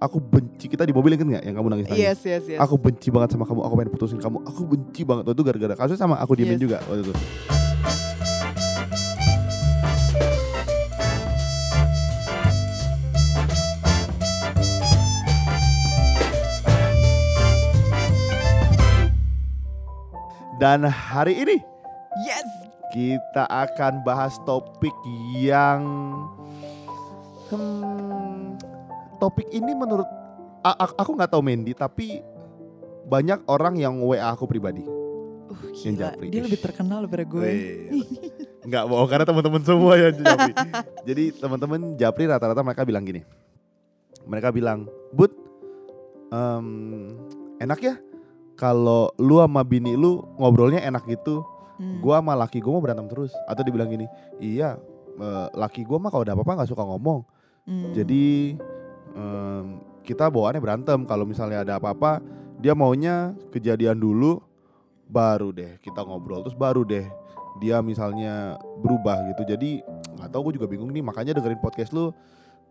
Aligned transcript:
aku 0.00 0.16
benci 0.16 0.66
kita 0.72 0.88
di 0.88 0.96
mobil 0.96 1.12
kan 1.12 1.28
nggak 1.28 1.44
yang 1.44 1.54
kamu 1.60 1.68
nangis 1.76 1.86
nangis 1.92 2.00
Yes, 2.00 2.20
yes, 2.24 2.44
yes. 2.56 2.60
aku 2.60 2.80
benci 2.80 3.12
banget 3.12 3.36
sama 3.36 3.44
kamu 3.44 3.60
aku 3.60 3.74
pengen 3.76 3.92
putusin 3.92 4.18
kamu 4.18 4.38
aku 4.48 4.62
benci 4.64 5.04
banget 5.04 5.28
Waktu 5.28 5.36
itu 5.36 5.44
gara-gara 5.44 5.74
kasus 5.76 6.00
sama 6.00 6.16
aku 6.16 6.32
diemin 6.40 6.56
Yes. 6.56 6.64
juga 6.64 6.78
waktu 6.88 7.04
itu 7.04 7.12
dan 20.56 20.84
hari 20.88 21.40
ini 21.40 21.56
Yes. 22.24 22.48
kita 22.92 23.44
akan 23.46 24.00
bahas 24.02 24.36
topik 24.48 24.92
yang 25.36 25.84
hmm, 27.52 28.19
topik 29.20 29.52
ini 29.52 29.76
menurut 29.76 30.08
aku 30.64 31.14
nggak 31.14 31.30
tahu 31.30 31.44
Mendy 31.44 31.76
tapi 31.76 32.24
banyak 33.10 33.44
orang 33.50 33.74
yang 33.76 34.00
WA 34.00 34.32
aku 34.32 34.46
pribadi. 34.46 34.86
Uh, 35.50 35.74
Yang 35.82 35.94
japri. 36.06 36.26
Dia 36.30 36.46
lebih 36.46 36.60
terkenal 36.62 37.02
daripada 37.02 37.26
gue. 37.26 37.42
Weh, 37.42 37.90
Nggak 38.60 38.84
bohong 38.86 39.08
karena 39.10 39.24
teman-teman 39.26 39.62
semua 39.64 39.92
yang 39.96 40.14
Japri. 40.14 40.52
Jadi 41.08 41.24
teman-teman 41.34 41.80
Japri 41.96 42.24
rata-rata 42.28 42.60
mereka 42.60 42.84
bilang 42.84 43.02
gini. 43.02 43.24
Mereka 44.28 44.52
bilang, 44.52 44.84
"Bud, 45.10 45.32
em, 46.30 46.66
enak 47.58 47.80
ya 47.80 47.94
kalau 48.54 49.10
lu 49.16 49.40
sama 49.40 49.64
bini 49.64 49.96
lu 49.96 50.22
ngobrolnya 50.36 50.84
enak 50.84 51.08
gitu. 51.08 51.42
Hmm. 51.80 52.04
Gua 52.04 52.20
sama 52.20 52.36
laki 52.36 52.60
gua 52.60 52.78
mau 52.78 52.84
berantem 52.84 53.08
terus." 53.08 53.32
Atau 53.48 53.64
dibilang 53.64 53.88
gini, 53.88 54.06
"Iya, 54.38 54.76
eh, 55.18 55.46
laki 55.56 55.82
gua 55.88 55.96
mah 55.96 56.12
kalau 56.12 56.22
ada 56.28 56.36
apa-apa 56.36 56.62
nggak 56.62 56.70
suka 56.70 56.84
ngomong. 56.84 57.24
Hmm. 57.64 57.96
Jadi 57.96 58.54
em, 59.14 59.80
kita 60.02 60.26
bawaannya 60.28 60.60
berantem. 60.62 60.98
Kalau 61.06 61.24
misalnya 61.24 61.62
ada 61.62 61.78
apa-apa, 61.78 62.18
dia 62.58 62.74
maunya 62.74 63.32
kejadian 63.50 63.96
dulu, 63.96 64.40
baru 65.06 65.50
deh 65.50 65.78
kita 65.82 66.02
ngobrol. 66.02 66.42
Terus 66.46 66.56
baru 66.56 66.82
deh 66.86 67.06
dia 67.58 67.82
misalnya 67.82 68.56
berubah 68.80 69.20
gitu. 69.34 69.42
Jadi 69.56 69.82
nggak 70.16 70.30
tahu 70.30 70.50
gue 70.50 70.62
juga 70.62 70.66
bingung 70.70 70.90
nih. 70.90 71.02
Makanya 71.02 71.36
dengerin 71.36 71.60
podcast 71.60 71.90
lu 71.90 72.14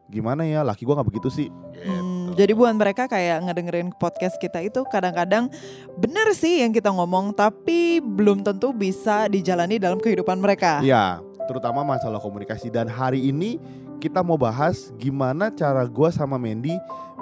gimana 0.10 0.42
ya? 0.48 0.66
Laki 0.66 0.84
gua 0.88 1.00
nggak 1.00 1.10
begitu 1.14 1.30
sih. 1.30 1.48
Hmm, 1.86 2.20
Gitu. 2.30 2.46
jadi 2.46 2.54
buat 2.54 2.74
mereka 2.78 3.10
kayak 3.10 3.42
ngedengerin 3.46 3.90
podcast 3.98 4.38
kita 4.38 4.62
itu 4.62 4.86
kadang-kadang 4.86 5.50
bener 5.98 6.30
sih 6.38 6.62
yang 6.62 6.70
kita 6.70 6.94
ngomong 6.94 7.34
tapi 7.34 7.98
belum 8.00 8.46
tentu 8.46 8.70
bisa 8.70 9.26
dijalani 9.26 9.82
dalam 9.82 9.98
kehidupan 9.98 10.38
mereka. 10.38 10.80
Iya, 10.86 11.20
terutama 11.50 11.82
masalah 11.82 12.22
komunikasi. 12.22 12.70
Dan 12.70 12.86
hari 12.86 13.26
ini 13.26 13.58
kita 14.00 14.20
mau 14.20 14.36
bahas 14.36 14.90
gimana 14.96 15.48
cara 15.50 15.84
gua 15.84 16.10
sama 16.10 16.36
Mandy 16.36 16.74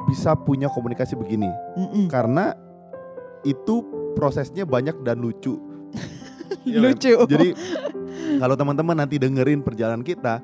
bisa 0.05 0.33
punya 0.33 0.69
komunikasi 0.69 1.13
begini. 1.13 1.49
Mm-mm. 1.75 2.05
karena 2.07 2.53
itu 3.43 3.81
prosesnya 4.13 4.63
banyak 4.63 5.01
dan 5.01 5.17
lucu. 5.17 5.57
Iya, 6.63 6.79
Mem. 6.79 6.91
Lucu. 6.91 7.11
Jadi 7.27 7.49
kalau 8.37 8.55
teman-teman 8.55 8.95
nanti 8.97 9.15
dengerin 9.15 9.59
perjalanan 9.59 9.99
kita 9.99 10.39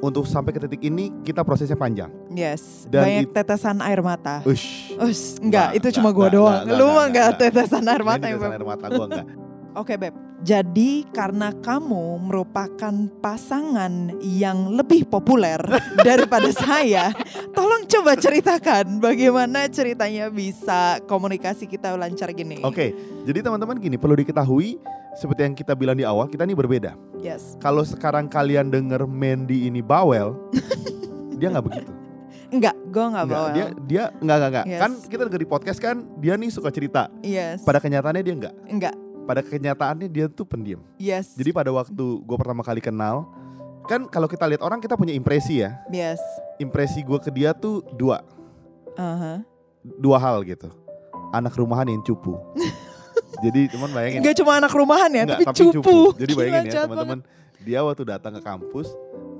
untuk 0.00 0.24
sampai 0.24 0.52
ke 0.52 0.60
titik 0.60 0.82
ini 0.82 1.08
kita 1.20 1.40
prosesnya 1.40 1.72
panjang. 1.74 2.12
Yes, 2.30 2.84
Dan 2.86 3.00
banyak 3.00 3.22
it- 3.22 3.32
tetesan 3.32 3.80
air 3.80 4.00
mata. 4.00 4.44
Ush. 4.44 4.92
Ush, 4.94 5.40
enggak, 5.40 5.72
Nggak, 5.72 5.78
itu 5.78 5.88
cuma 5.96 6.12
gua 6.12 6.28
nggak, 6.28 6.34
doang. 6.34 6.60
nggak, 6.62 6.76
Lu 6.76 6.84
nggak, 6.84 6.84
mah 6.84 6.92
nggak, 6.92 7.04
enggak 7.08 7.28
nggak. 7.30 7.40
tetesan 7.56 7.84
air 7.86 8.02
mata 8.02 8.24
ya, 8.24 8.32
tetesan 8.34 8.52
air 8.52 8.64
mata 8.66 8.86
gua 8.88 9.04
enggak. 9.04 9.26
Oke, 9.74 9.92
Beb. 9.96 10.14
Jadi 10.44 11.08
karena 11.08 11.56
kamu 11.56 12.20
merupakan 12.20 12.92
pasangan 13.24 14.12
yang 14.20 14.76
lebih 14.76 15.08
populer 15.08 15.56
daripada 16.06 16.52
saya, 16.52 17.16
tolong 17.56 17.88
coba 17.88 18.12
ceritakan 18.12 19.00
bagaimana 19.00 19.64
ceritanya 19.72 20.28
bisa 20.28 21.00
komunikasi 21.08 21.64
kita 21.64 21.96
lancar 21.96 22.28
gini. 22.36 22.60
Oke, 22.60 22.92
jadi 23.24 23.40
teman-teman 23.40 23.80
gini 23.80 23.96
perlu 23.96 24.12
diketahui 24.20 24.76
seperti 25.16 25.48
yang 25.48 25.56
kita 25.56 25.72
bilang 25.72 25.96
di 25.96 26.04
awal 26.04 26.28
kita 26.28 26.44
ini 26.44 26.52
berbeda. 26.52 26.92
Yes. 27.24 27.56
Kalau 27.56 27.80
sekarang 27.80 28.28
kalian 28.28 28.68
denger 28.68 29.08
Mandy 29.08 29.64
ini 29.64 29.80
bawel, 29.80 30.36
dia 31.40 31.48
nggak 31.56 31.64
begitu. 31.64 31.92
Enggak, 32.52 32.76
gue 32.92 33.00
enggak 33.00 33.24
Nggak, 33.26 33.40
bawa. 33.40 33.54
dia 33.56 33.66
dia 33.88 34.04
nggak 34.20 34.36
nggak 34.36 34.50
nggak. 34.52 34.66
Yes. 34.68 34.80
Kan 34.84 34.90
kita 35.08 35.22
denger 35.24 35.40
di 35.40 35.48
podcast 35.48 35.80
kan 35.80 36.04
dia 36.20 36.36
nih 36.36 36.52
suka 36.52 36.68
cerita. 36.68 37.08
Yes. 37.24 37.64
Pada 37.64 37.80
kenyataannya 37.80 38.20
dia 38.20 38.34
nggak. 38.36 38.54
enggak. 38.68 38.94
Pada 39.24 39.40
kenyataannya 39.40 40.08
dia 40.12 40.28
tuh 40.28 40.44
pendiam. 40.44 40.84
Yes. 41.00 41.32
Jadi 41.32 41.50
pada 41.50 41.72
waktu 41.72 42.04
gue 42.20 42.36
pertama 42.36 42.60
kali 42.60 42.84
kenal, 42.84 43.24
kan 43.88 44.04
kalau 44.08 44.28
kita 44.28 44.44
lihat 44.44 44.60
orang 44.60 44.80
kita 44.84 44.96
punya 45.00 45.16
impresi 45.16 45.64
ya. 45.64 45.80
yes. 45.88 46.20
Impresi 46.60 47.00
gue 47.00 47.18
ke 47.18 47.32
dia 47.32 47.56
tuh 47.56 47.80
dua, 47.96 48.20
Aha. 48.94 49.40
dua 49.98 50.16
hal 50.20 50.44
gitu. 50.44 50.68
Anak 51.32 51.56
rumahan 51.56 51.88
yang 51.88 52.04
cupu. 52.04 52.36
Jadi 53.44 53.66
teman 53.66 53.90
bayangin. 53.90 54.22
Enggak 54.22 54.36
cuma 54.38 54.52
anak 54.60 54.72
rumahan 54.72 55.10
ya, 55.10 55.22
Nggak, 55.26 55.40
tapi, 55.50 55.58
cupu. 55.72 55.98
Jadi 56.14 56.32
Gila, 56.32 56.38
bayangin 56.38 56.70
ya 56.70 56.82
teman-teman, 56.86 57.20
dia 57.64 57.80
waktu 57.82 58.02
datang 58.06 58.32
ke 58.38 58.42
kampus, 58.44 58.88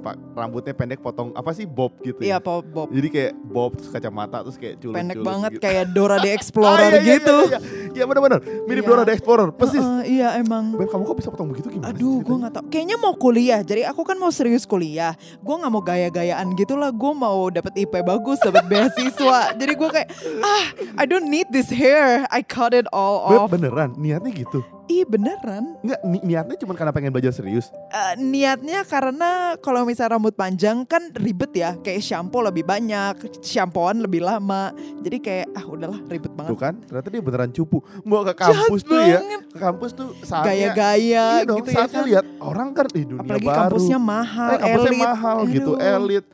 pak 0.05 0.15
rambutnya 0.31 0.71
pendek 0.71 1.01
potong 1.01 1.33
apa 1.33 1.51
sih 1.51 1.65
bob 1.65 1.97
gitu 1.99 2.21
Iya, 2.21 2.37
ya. 2.37 2.39
Pop 2.39 2.61
Bob. 2.67 2.93
Jadi 2.93 3.09
kayak 3.09 3.33
bob 3.43 3.73
terus 3.75 3.89
kacamata 3.89 4.45
terus 4.45 4.55
kayak 4.55 4.77
culun 4.77 4.95
Pendek 4.95 5.17
culun 5.17 5.27
banget 5.27 5.51
gitu. 5.51 5.63
kayak 5.63 5.85
Dora 5.91 6.17
the 6.19 6.29
Ah, 6.29 6.37
Explorer 6.37 6.77
iya, 6.85 6.91
iya, 6.93 7.15
gitu. 7.17 7.37
Iya, 7.41 7.49
iya, 7.49 7.59
iya 7.91 8.05
benar-benar. 8.05 8.39
Mirip 8.65 8.83
Iya. 8.83 8.91
Dora 8.91 9.03
the 9.03 9.15
Explorer, 9.15 9.49
persis. 9.51 9.81
Heeh, 9.81 10.03
iya 10.13 10.29
emang. 10.37 10.75
Beb, 10.75 10.87
kamu 10.87 11.03
kok 11.03 11.17
bisa 11.17 11.29
potong 11.29 11.49
begitu 11.49 11.71
gimana? 11.71 11.89
Aduh, 11.89 12.21
gue 12.21 12.37
nggak 12.37 12.53
tahu. 12.53 12.65
Kayaknya 12.69 12.97
mau 12.99 13.15
kuliah. 13.15 13.61
Jadi 13.61 13.83
aku 13.83 14.03
kan 14.03 14.17
mau 14.17 14.29
serius 14.29 14.65
kuliah. 14.65 15.15
Gue 15.41 15.55
nggak 15.55 15.71
mau 15.71 15.81
gaya-gayaan 15.81 16.53
gitu 16.53 16.75
lah. 16.75 16.91
Gue 16.91 17.13
mau 17.13 17.49
dapet 17.49 17.73
IP 17.79 17.95
bagus, 18.03 18.37
dapet 18.39 18.67
beasiswa. 18.67 19.41
Jadi 19.61 19.73
gue 19.73 19.89
kayak, 19.91 20.09
ah, 20.39 20.65
I 20.95 21.05
don't 21.05 21.27
need 21.27 21.49
this 21.49 21.71
hair. 21.71 22.27
I 22.29 22.43
cut 22.43 22.71
it 22.71 22.85
all 22.91 23.25
Beb, 23.25 23.41
off. 23.41 23.49
beneran 23.49 23.97
niatnya 23.97 24.35
gitu. 24.35 24.61
Ih 24.85 25.01
beneran. 25.03 25.81
Enggak, 25.81 26.01
ni- 26.03 26.21
niatnya 26.23 26.57
cuma 26.57 26.73
karena 26.73 26.93
pengen 26.93 27.09
belajar 27.09 27.33
serius. 27.33 27.73
Eh, 27.89 28.15
niatnya 28.17 28.85
karena 28.85 29.31
kalau 29.57 29.81
misalnya 29.83 30.15
rambut 30.15 30.33
panjang 30.33 30.85
kan 30.85 31.09
ribet 31.11 31.53
ya. 31.53 31.73
Kayak 31.75 32.05
shampoo 32.05 32.41
lebih 32.41 32.63
banyak, 32.63 33.17
shampooan 33.41 33.99
lebih 33.99 34.21
lama. 34.21 34.77
Jadi 35.01 35.17
kayak, 35.19 35.47
ah 35.53 35.65
udahlah 35.65 36.05
ribet 36.05 36.29
Tuh 36.29 36.37
banget. 36.37 36.57
kan, 36.61 36.75
ternyata 36.81 37.09
dia 37.09 37.23
beneran 37.23 37.51
cupu. 37.51 37.81
Mau 38.03 38.21
ke 38.23 38.35
kampus 38.35 38.85
Jahat 38.85 38.93
tuh 38.93 39.01
ya, 39.01 39.19
banget. 39.19 39.41
ke 39.43 39.59
kampus 39.59 39.91
tuh 39.95 40.09
saatnya 40.21 40.53
Gaya-gaya 40.53 41.01
iya 41.01 41.25
dong, 41.43 41.59
gitu 41.59 41.71
ya 41.71 41.77
saatnya 41.81 41.97
kan. 41.97 42.09
lihat 42.11 42.27
orang 42.39 42.69
kan 42.71 42.87
di 42.87 43.03
dunia 43.03 43.21
Apalagi 43.21 43.47
baru. 43.47 43.57
kampusnya 43.59 43.99
mahal, 43.99 44.49
eh, 44.51 44.59
kampusnya 44.61 44.91
elit. 44.91 45.01
mahal 45.03 45.37
gitu, 45.49 45.73
Aduh. 45.75 45.95
elit. 45.97 46.25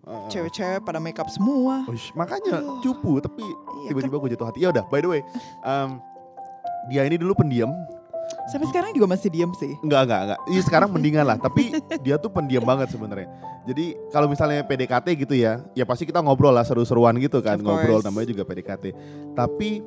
Uh, 0.00 0.24
Cewek-cewek 0.26 0.80
pada 0.80 0.96
makeup 0.96 1.28
semua. 1.28 1.84
Uish, 1.84 2.08
makanya 2.12 2.64
cupu 2.80 3.20
tapi 3.20 3.44
Iya, 3.84 3.92
tiba-tiba 3.92 4.16
gue 4.16 4.30
jatuh 4.32 4.48
hati. 4.48 4.58
Ya 4.60 4.72
udah, 4.72 4.88
by 4.88 4.98
the 4.98 5.10
way, 5.10 5.20
um, 5.60 6.00
dia 6.90 7.02
ini 7.06 7.16
dulu 7.18 7.34
pendiam. 7.36 7.70
Sampai 8.50 8.66
sekarang 8.70 8.90
juga 8.90 9.06
masih 9.10 9.30
diem 9.30 9.50
sih. 9.58 9.74
Enggak, 9.82 10.06
enggak, 10.06 10.20
enggak. 10.26 10.40
Iya 10.50 10.62
sekarang 10.66 10.90
mendingan 10.90 11.26
lah, 11.26 11.38
tapi 11.38 11.74
dia 12.02 12.18
tuh 12.18 12.30
pendiam 12.30 12.62
banget 12.62 12.90
sebenarnya. 12.90 13.30
Jadi 13.66 13.98
kalau 14.10 14.26
misalnya 14.30 14.62
PDKT 14.62 15.06
gitu 15.26 15.34
ya, 15.34 15.62
ya 15.74 15.82
pasti 15.82 16.06
kita 16.06 16.22
ngobrol 16.22 16.54
lah 16.54 16.62
seru-seruan 16.62 17.18
gitu 17.18 17.42
kan, 17.42 17.58
ngobrol 17.58 18.02
namanya 18.02 18.30
juga 18.30 18.46
PDKT. 18.46 18.94
Tapi 19.34 19.82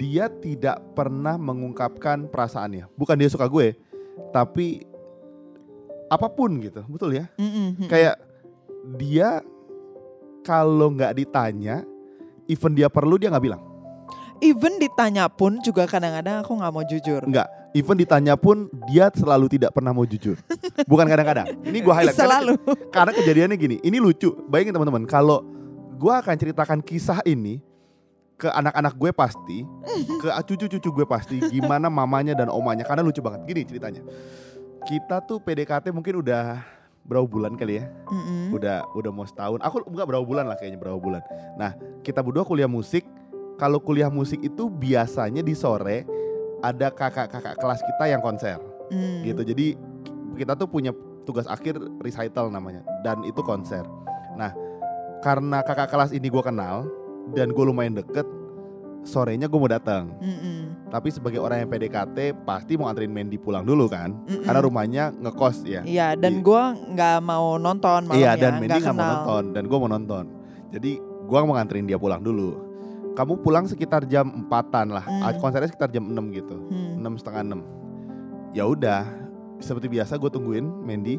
dia 0.00 0.32
tidak 0.32 0.80
pernah 0.96 1.36
mengungkapkan 1.36 2.28
perasaannya. 2.28 2.88
Bukan 2.96 3.16
dia 3.20 3.28
suka 3.28 3.44
gue, 3.44 3.76
tapi 4.32 4.84
apa 6.08 6.28
pun 6.32 6.56
gitu, 6.60 6.80
betul 6.88 7.16
ya? 7.16 7.28
Mm-mm. 7.36 7.84
Kayak 7.88 8.16
dia 8.96 9.44
kalau 10.40 10.88
nggak 10.96 11.20
ditanya, 11.20 11.84
even 12.48 12.72
dia 12.72 12.88
perlu 12.88 13.20
dia 13.20 13.28
nggak 13.28 13.44
bilang. 13.44 13.62
Even 14.40 14.80
ditanya 14.80 15.28
pun 15.28 15.60
juga 15.60 15.84
kadang-kadang 15.84 16.40
aku 16.40 16.56
nggak 16.56 16.72
mau 16.72 16.84
jujur. 16.84 17.20
Enggak, 17.28 17.44
even 17.76 17.96
ditanya 17.96 18.34
pun 18.40 18.72
dia 18.88 19.12
selalu 19.12 19.52
tidak 19.52 19.76
pernah 19.76 19.92
mau 19.92 20.08
jujur. 20.08 20.40
Bukan 20.88 21.04
kadang-kadang. 21.04 21.60
Ini 21.60 21.78
gue 21.78 21.92
highlight. 21.92 22.16
Karena- 22.16 22.40
Selalu. 22.40 22.54
Karena 22.88 23.12
kejadiannya 23.12 23.56
gini, 23.60 23.76
ini 23.84 24.00
lucu. 24.00 24.32
Bayangin 24.48 24.72
teman-teman, 24.72 25.04
kalau 25.04 25.44
gue 25.94 26.12
akan 26.12 26.34
ceritakan 26.34 26.80
kisah 26.80 27.20
ini 27.28 27.60
ke 28.40 28.48
anak-anak 28.48 28.96
gue 28.96 29.12
pasti, 29.12 29.68
ke 30.16 30.28
cucu-cucu 30.48 30.88
gue 30.88 31.06
pasti, 31.06 31.36
gimana 31.52 31.92
mamanya 31.92 32.32
dan 32.32 32.48
omanya. 32.48 32.88
Karena 32.88 33.04
lucu 33.04 33.20
banget. 33.20 33.44
Gini 33.44 33.68
ceritanya. 33.68 34.00
Kita 34.88 35.20
tuh 35.20 35.36
PDKT 35.36 35.92
mungkin 35.92 36.24
udah 36.24 36.64
berapa 37.04 37.28
bulan 37.28 37.52
kali 37.60 37.84
ya? 37.84 37.92
Mm-mm. 38.08 38.56
Udah 38.56 38.88
udah 38.96 39.12
mau 39.12 39.28
setahun. 39.28 39.60
Aku 39.60 39.84
enggak 39.84 40.08
berapa 40.08 40.24
bulan 40.24 40.48
lah 40.48 40.56
kayaknya 40.56 40.80
berapa 40.80 40.96
bulan. 40.96 41.20
Nah 41.60 41.76
kita 42.00 42.24
berdua 42.24 42.48
kuliah 42.48 42.64
musik. 42.64 43.04
Kalau 43.60 43.76
kuliah 43.76 44.08
musik 44.08 44.40
itu 44.40 44.72
biasanya 44.72 45.44
di 45.44 45.52
sore 45.52 46.08
ada 46.64 46.88
kakak-kakak 46.88 47.60
kelas 47.60 47.84
kita 47.84 48.04
yang 48.08 48.24
konser 48.24 48.56
Mm. 48.88 49.22
gitu. 49.22 49.42
Jadi 49.44 49.66
kita 50.34 50.56
tuh 50.56 50.66
punya 50.66 50.90
tugas 51.22 51.44
akhir 51.44 51.76
recital 52.00 52.48
namanya 52.48 52.80
dan 53.04 53.20
itu 53.22 53.38
konser. 53.44 53.84
Nah, 54.34 54.50
karena 55.20 55.60
kakak 55.60 55.92
kelas 55.92 56.10
ini 56.10 56.26
gue 56.26 56.40
kenal 56.40 56.88
dan 57.36 57.52
gue 57.52 57.62
lumayan 57.62 57.94
deket, 57.94 58.24
sorenya 59.04 59.46
gue 59.46 59.60
mau 59.60 59.70
datang. 59.70 60.10
Tapi 60.88 61.12
sebagai 61.12 61.38
orang 61.38 61.62
yang 61.62 61.70
PDKT 61.70 62.42
pasti 62.42 62.74
mau 62.74 62.90
anterin 62.90 63.12
Mandy 63.12 63.38
pulang 63.38 63.62
dulu 63.62 63.86
kan, 63.86 64.10
Mm-mm. 64.26 64.42
karena 64.42 64.60
rumahnya 64.64 65.04
ngekos 65.14 65.62
ya. 65.62 65.84
Iya 65.84 66.16
dan 66.16 66.40
Iya. 66.40 66.42
gue 66.42 66.62
nggak 66.96 67.18
mau 67.22 67.60
nonton 67.60 68.08
malamnya. 68.08 68.18
Iya 68.18 68.30
dan 68.34 68.52
Mandy 68.58 68.80
nggak 68.80 68.96
mau 68.96 69.06
nonton 69.06 69.44
dan 69.54 69.62
gue 69.68 69.78
mau 69.78 69.90
nonton. 69.92 70.24
Jadi 70.70 70.90
gua 71.26 71.46
mau 71.46 71.54
nganterin 71.54 71.86
dia 71.86 71.94
pulang 71.94 72.18
dulu. 72.18 72.69
Kamu 73.18 73.42
pulang 73.42 73.66
sekitar 73.66 74.06
jam 74.06 74.30
empatan 74.30 74.94
lah. 74.94 75.04
Hmm. 75.04 75.22
Ah, 75.26 75.34
Konsernya 75.36 75.68
sekitar 75.68 75.90
jam 75.90 76.06
6 76.06 76.36
gitu. 76.36 76.56
Hmm. 76.70 77.02
enam 77.02 77.14
setengah 77.18 77.42
enam. 77.42 77.60
Ya 78.50 78.66
udah, 78.66 79.06
seperti 79.62 79.86
biasa 79.86 80.18
gue 80.18 80.30
tungguin 80.30 80.66
Mandy 80.82 81.18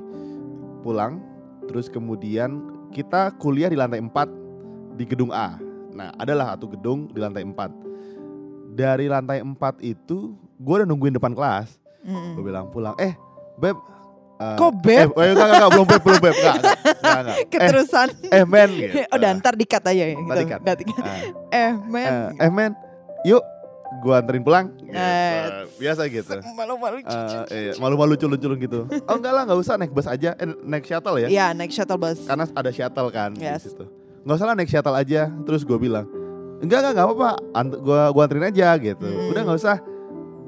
pulang. 0.82 1.22
Terus 1.70 1.88
kemudian 1.88 2.60
kita 2.92 3.32
kuliah 3.40 3.72
di 3.72 3.78
lantai 3.80 4.02
4 4.04 4.98
di 5.00 5.04
gedung 5.08 5.32
A. 5.32 5.56
Nah, 5.92 6.12
adalah 6.20 6.56
satu 6.56 6.72
gedung 6.72 7.12
di 7.12 7.20
lantai 7.20 7.44
4. 7.44 8.76
Dari 8.76 9.06
lantai 9.12 9.44
4 9.44 9.56
itu 9.84 10.36
gue 10.60 10.74
udah 10.84 10.88
nungguin 10.88 11.16
depan 11.16 11.36
kelas. 11.36 11.80
Mm-mm. 12.02 12.34
Gue 12.40 12.44
bilang 12.50 12.68
pulang, 12.74 12.96
eh 12.98 13.14
beb. 13.60 13.78
Eh, 14.42 14.56
Kok 14.58 14.72
Eh, 14.72 14.78
beb? 14.82 15.10
eh, 15.12 15.28
enggak, 15.28 15.32
enggak, 15.32 15.48
enggak, 15.54 15.72
belum 15.72 15.88
beb, 15.88 16.02
belum 16.02 16.20
beb, 16.20 16.34
enggak, 16.34 16.56
enggak, 16.56 16.76
enggak, 16.82 17.20
enggak. 17.22 17.36
Eh, 17.38 17.46
Keterusan. 17.48 18.08
eh 18.28 18.44
men 18.44 18.70
gitu. 18.72 18.94
Udah 19.16 19.30
ntar 19.34 19.54
dikat 19.54 19.84
aja 19.84 20.04
ya. 20.04 20.16
Ntar 20.18 20.38
dikat. 20.40 20.60
Ntar 20.60 20.76
dikat. 20.76 21.04
Ah. 21.04 21.20
Eh 21.62 21.72
men. 21.84 22.10
Eh, 22.10 22.28
eh 22.40 22.50
men, 22.50 22.72
yuk 23.24 23.44
gua 24.00 24.18
anterin 24.18 24.42
pulang. 24.42 24.66
Gitu. 24.74 24.92
Eh, 24.92 25.68
Biasa 25.78 26.02
gitu. 26.08 26.34
Malu-malu. 26.50 26.96
Eh, 27.00 27.44
iya, 27.52 27.72
malu-malu 27.78 28.14
culun-culun 28.16 28.58
gitu. 28.58 28.80
Oh 29.04 29.16
enggak 29.16 29.32
lah, 29.32 29.44
enggak 29.44 29.60
usah 29.60 29.76
naik 29.76 29.92
bus 29.92 30.06
aja, 30.06 30.34
eh, 30.34 30.48
naik 30.60 30.84
shuttle 30.84 31.18
ya. 31.18 31.28
Iya 31.28 31.46
naik 31.52 31.70
shuttle 31.70 31.96
bus. 31.96 32.24
Karena 32.24 32.48
ada 32.48 32.70
shuttle 32.70 33.10
kan 33.10 33.32
Yes. 33.36 33.62
di 33.62 33.70
situ. 33.70 33.86
Enggak 34.22 34.36
usah 34.36 34.48
lah 34.48 34.56
naik 34.56 34.68
shuttle 34.68 34.96
aja. 34.96 35.22
Terus 35.44 35.62
gue 35.62 35.78
bilang, 35.78 36.06
enggak 36.60 36.82
enggak 36.82 36.94
enggak 36.94 37.08
apa-apa, 37.08 37.30
Ant- 37.52 37.80
gua 37.80 38.10
gua 38.10 38.24
anterin 38.24 38.46
aja 38.46 38.74
gitu. 38.76 39.04
Hmm. 39.04 39.30
Udah 39.30 39.42
enggak 39.44 39.60
usah. 39.60 39.78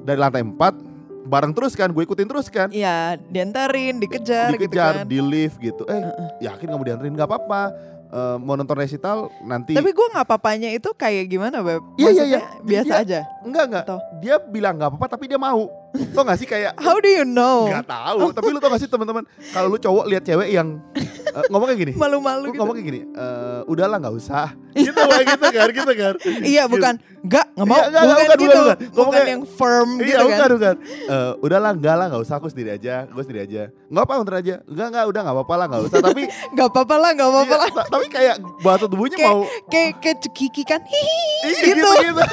Dari 0.01 0.17
lantai 0.17 0.41
4 0.41 0.75
bareng 1.23 1.51
terus 1.51 1.73
kan, 1.73 1.87
gue 1.87 2.01
ikutin 2.01 2.25
terus 2.25 2.47
kan. 2.47 2.67
Iya 2.67 3.15
diantarin, 3.23 3.97
dikejar, 3.97 4.51
gitu 4.51 4.67
Dikejar 4.67 4.93
kan. 4.93 5.05
di 5.05 5.19
lift 5.19 5.57
gitu. 5.57 5.83
Eh, 5.85 5.95
Heeh. 5.95 6.27
yakin 6.43 6.67
kamu 6.67 6.83
dianterin 6.83 7.13
nggak 7.13 7.25
apa-apa. 7.25 7.61
Eh, 8.07 8.37
mau 8.37 8.53
nonton 8.53 8.75
resital 8.75 9.25
nanti 9.41 9.73
Tapi 9.73 9.89
gue 9.89 10.07
nggak 10.07 10.27
papanya 10.27 10.69
itu 10.69 10.85
kayak 10.91 11.25
gimana 11.25 11.59
beb? 11.59 11.81
Iya, 11.95 12.09
iya, 12.11 12.23
iya. 12.27 12.39
Biasa 12.61 12.93
Dia- 12.93 13.01
aja. 13.01 13.19
enggak 13.41 13.63
enggak. 13.65 13.83
Atau? 13.83 13.99
Dia 14.19 14.35
bilang 14.37 14.73
nggak 14.75 14.89
apa-apa 14.91 15.07
tapi 15.09 15.25
dia 15.25 15.35
mau. 15.35 15.65
Tau 15.93 16.25
gak 16.25 16.37
sih 16.37 16.47
kayak 16.47 16.73
How 16.75 16.97
do 16.97 17.05
you 17.05 17.21
know? 17.21 17.69
Gak 17.69 17.85
tahu, 17.85 18.33
tapi 18.33 18.49
lu 18.49 18.57
tau 18.57 18.73
gak 18.73 18.81
sih 18.81 18.89
teman-teman 18.89 19.23
kalau 19.53 19.69
lu 19.69 19.77
cowok 19.77 20.05
lihat 20.09 20.23
cewek 20.25 20.49
yang 20.49 20.81
eh, 21.29 21.45
ngomong 21.49 21.67
kayak 21.69 21.79
gini, 21.79 21.93
Malu-malu 21.93 22.41
lu 22.43 22.49
gitu. 22.49 22.59
ngomong 22.59 22.75
kayak 22.75 22.87
gini, 22.87 22.99
eh, 23.07 23.61
udahlah 23.65 23.97
nggak 23.97 24.15
usah, 24.15 24.53
gitu 24.75 24.93
kayak 24.93 25.25
gitu 25.29 25.47
kan, 25.49 25.67
gitu 25.69 25.93
kan. 25.93 26.13
Iya 26.41 26.63
bukan 26.65 26.95
Enggak, 27.23 27.55
nggak 27.55 27.67
mau. 27.71 27.77
Iya, 27.79 27.85
enggak, 27.87 28.03
bukan, 28.03 28.17
bukan, 28.19 28.35
gitu. 28.35 28.51
bukan, 28.59 28.77
bukan. 28.83 29.05
Bukan, 29.07 29.23
yang 29.31 29.43
firm 29.47 29.89
Iya 29.95 30.03
gitu 30.03 30.23
bukan 30.27 30.37
kan. 30.37 30.49
bukan. 30.51 30.75
Eh, 31.07 31.31
udahlah 31.39 31.71
enggak 31.71 31.95
lah 31.95 32.05
nggak 32.11 32.21
usah 32.21 32.35
aku 32.35 32.47
sendiri 32.51 32.69
aja, 32.75 32.95
gue 33.07 33.23
sendiri 33.23 33.41
aja. 33.47 33.61
Nggak 33.87 34.03
apa 34.03 34.13
ntar 34.19 34.35
aja. 34.43 34.55
Enggak 34.67 34.87
enggak 34.91 35.03
udah 35.07 35.21
nggak 35.23 35.35
apa-apa 35.39 35.53
lah 35.55 35.65
nggak 35.71 35.83
usah. 35.87 35.99
Tapi 36.03 36.23
Gak 36.59 36.67
apa-apa 36.69 36.95
lah, 36.99 37.09
gak 37.15 37.29
apa-apa 37.31 37.47
iya, 37.49 37.63
lah. 37.63 37.69
ta- 37.71 37.89
tapi 37.89 38.05
kayak 38.11 38.35
bahasa 38.59 38.85
tubuhnya 38.85 39.17
mau 39.23 39.41
Kayak 39.71 39.91
kayak 40.03 40.17
cekiki 40.19 40.63
kan. 40.67 40.81
Hihi 40.83 41.17
iya, 41.47 41.59
gitu. 41.63 41.79
gitu 41.79 41.89
gitu. 42.11 42.23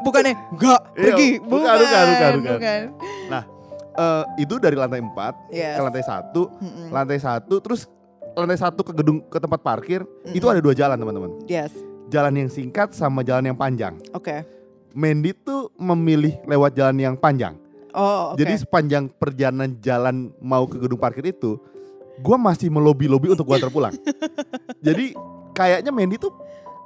Bukannya 0.00 0.32
enggak 0.50 0.80
Iya, 0.90 1.02
pergi. 1.04 1.28
bukan, 1.38 1.50
Bukan, 1.50 1.76
bukan, 1.76 2.04
bukan, 2.06 2.32
bukan. 2.34 2.50
bukan. 2.56 2.80
Eh, 3.90 4.24
itu 4.38 4.54
dari 4.56 4.76
lantai 4.78 5.02
4 5.02 5.50
Yes. 5.50 5.76
ke 5.76 5.80
lantai 5.82 6.00
satu, 6.00 6.42
Mm-mm. 6.56 6.88
lantai 6.88 7.18
satu 7.18 7.54
terus 7.58 7.84
lantai 8.32 8.56
satu 8.56 8.80
ke 8.80 8.94
gedung 8.94 9.18
ke 9.20 9.36
tempat 9.36 9.60
parkir 9.60 10.06
itu 10.26 10.40
Mm-mm. 10.40 10.54
ada 10.54 10.60
dua 10.62 10.72
jalan 10.72 10.96
teman-teman. 10.96 11.30
Yes. 11.44 11.74
Jalan 12.08 12.32
yang 12.34 12.48
singkat 12.48 12.90
sama 12.90 13.20
jalan 13.20 13.44
yang 13.44 13.58
panjang. 13.58 13.98
Oke. 14.10 14.46
Mandy 14.90 15.34
tuh 15.36 15.70
memilih 15.76 16.38
lewat 16.44 16.72
jalan 16.72 16.96
yang 16.96 17.14
panjang. 17.14 17.58
Oh, 17.90 18.32
oke. 18.32 18.38
Jadi 18.38 18.54
sepanjang 18.56 19.10
perjalanan 19.10 19.74
jalan 19.76 20.30
mau 20.38 20.64
ke 20.64 20.78
gedung 20.78 20.96
parkir 20.96 21.26
itu, 21.26 21.58
gua 22.18 22.38
masih 22.38 22.70
melobi-lobi 22.70 23.28
untuk 23.28 23.42
gua 23.44 23.58
antar 23.58 23.70
pulang. 23.70 23.94
Jadi 24.86 25.12
kayaknya 25.52 25.90
Mandy 25.90 26.16
tuh 26.16 26.30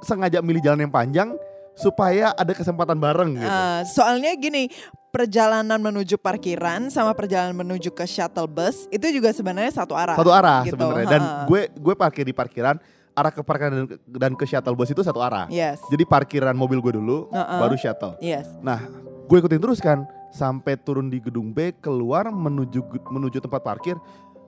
sengaja 0.01 0.41
milih 0.41 0.59
jalan 0.59 0.83
yang 0.83 0.93
panjang 0.93 1.37
supaya 1.75 2.31
ada 2.33 2.51
kesempatan 2.55 2.95
bareng 2.95 3.35
gitu. 3.39 3.51
Ah, 3.51 3.83
soalnya 3.83 4.31
gini, 4.39 4.71
perjalanan 5.15 5.79
menuju 5.79 6.19
parkiran 6.19 6.91
sama 6.91 7.15
perjalanan 7.15 7.55
menuju 7.55 7.91
ke 7.91 8.03
shuttle 8.03 8.51
bus 8.51 8.83
itu 8.91 9.07
juga 9.15 9.31
sebenarnya 9.31 9.71
satu 9.71 9.95
arah. 9.95 10.19
satu 10.19 10.31
arah 10.31 10.67
gitu, 10.67 10.75
sebenarnya. 10.75 11.07
Dan 11.07 11.21
ha. 11.23 11.43
gue 11.47 11.71
gue 11.71 11.95
parkir 11.95 12.27
di 12.27 12.35
parkiran, 12.35 12.75
arah 13.15 13.31
ke 13.31 13.39
parkiran 13.39 13.71
dan, 13.71 13.85
dan 14.07 14.31
ke 14.35 14.43
shuttle 14.43 14.75
bus 14.75 14.91
itu 14.91 14.99
satu 15.03 15.23
arah. 15.23 15.47
Yes. 15.47 15.79
Jadi 15.87 16.03
parkiran 16.03 16.51
mobil 16.51 16.83
gue 16.83 16.99
dulu, 16.99 17.31
Uh-uh. 17.31 17.59
baru 17.63 17.75
shuttle. 17.79 18.19
Yes. 18.19 18.47
Nah, 18.59 18.83
gue 19.27 19.37
ikutin 19.39 19.59
terus 19.63 19.79
kan 19.79 20.03
sampai 20.35 20.75
turun 20.75 21.07
di 21.07 21.23
gedung 21.23 21.55
B 21.55 21.71
keluar 21.79 22.27
menuju 22.27 22.83
menuju 23.07 23.39
tempat 23.39 23.63
parkir. 23.63 23.95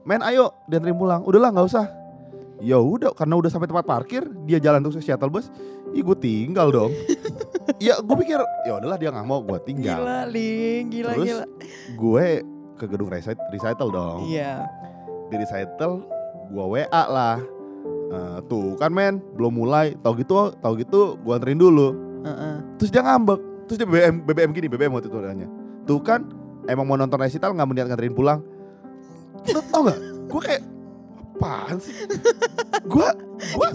Men, 0.04 0.20
ayo 0.24 0.52
dianterin 0.68 0.96
pulang. 0.96 1.20
Udahlah 1.24 1.48
nggak 1.52 1.68
usah. 1.68 1.88
Ya 2.58 2.76
udah, 2.76 3.14
karena 3.14 3.38
udah 3.38 3.50
sampai 3.54 3.70
tempat 3.70 3.86
parkir, 3.86 4.26
dia 4.42 4.58
jalan 4.58 4.82
terus 4.82 4.98
ke 4.98 5.04
shuttle 5.06 5.30
bus. 5.30 5.48
Ih, 5.96 6.02
gue 6.04 6.16
tinggal 6.18 6.68
dong. 6.68 6.92
ya, 7.86 8.00
gue 8.00 8.16
pikir 8.24 8.38
ya 8.68 8.72
udahlah 8.80 8.98
dia 9.00 9.10
nggak 9.12 9.26
mau, 9.26 9.40
gue 9.44 9.58
tinggal. 9.64 10.04
Gila, 10.04 10.20
Ling, 10.28 10.84
gila 10.92 11.12
Terus, 11.16 11.26
gila. 11.26 11.44
Gue 11.96 12.26
ke 12.78 12.84
gedung 12.86 13.10
recital, 13.10 13.46
recital 13.50 13.88
dong. 13.88 14.28
Iya. 14.28 14.68
Di 15.28 15.36
recital, 15.36 16.04
gue 16.52 16.64
WA 16.64 17.02
lah. 17.08 17.38
Eh, 18.08 18.38
tuh 18.48 18.76
kan 18.80 18.88
men, 18.92 19.20
belum 19.36 19.52
mulai. 19.52 19.96
Tau 20.00 20.16
gitu, 20.16 20.52
tau 20.60 20.72
gitu, 20.76 21.16
gue 21.20 21.32
anterin 21.32 21.60
dulu. 21.60 21.92
Heeh. 22.24 22.54
Terus 22.80 22.90
dia 22.92 23.02
ngambek. 23.04 23.40
Terus 23.68 23.76
dia 23.84 23.88
BBM, 23.88 24.14
BBM 24.24 24.50
gini, 24.56 24.66
BBM 24.68 24.92
waktu 24.96 25.12
itu 25.12 25.18
nanya. 25.20 25.48
Tuh 25.84 26.00
kan 26.00 26.24
emang 26.68 26.88
mau 26.88 26.96
nonton 26.96 27.20
recital 27.20 27.52
nggak 27.52 27.68
meniat 27.68 27.86
nganterin 27.92 28.16
pulang. 28.16 28.40
Lu 29.48 29.60
tau 29.72 29.88
gak? 29.88 29.98
Gue 30.28 30.40
kayak 30.44 30.62
apaan 31.38 31.76
sih? 31.78 31.94
Gue 32.84 33.08
gue 33.38 33.68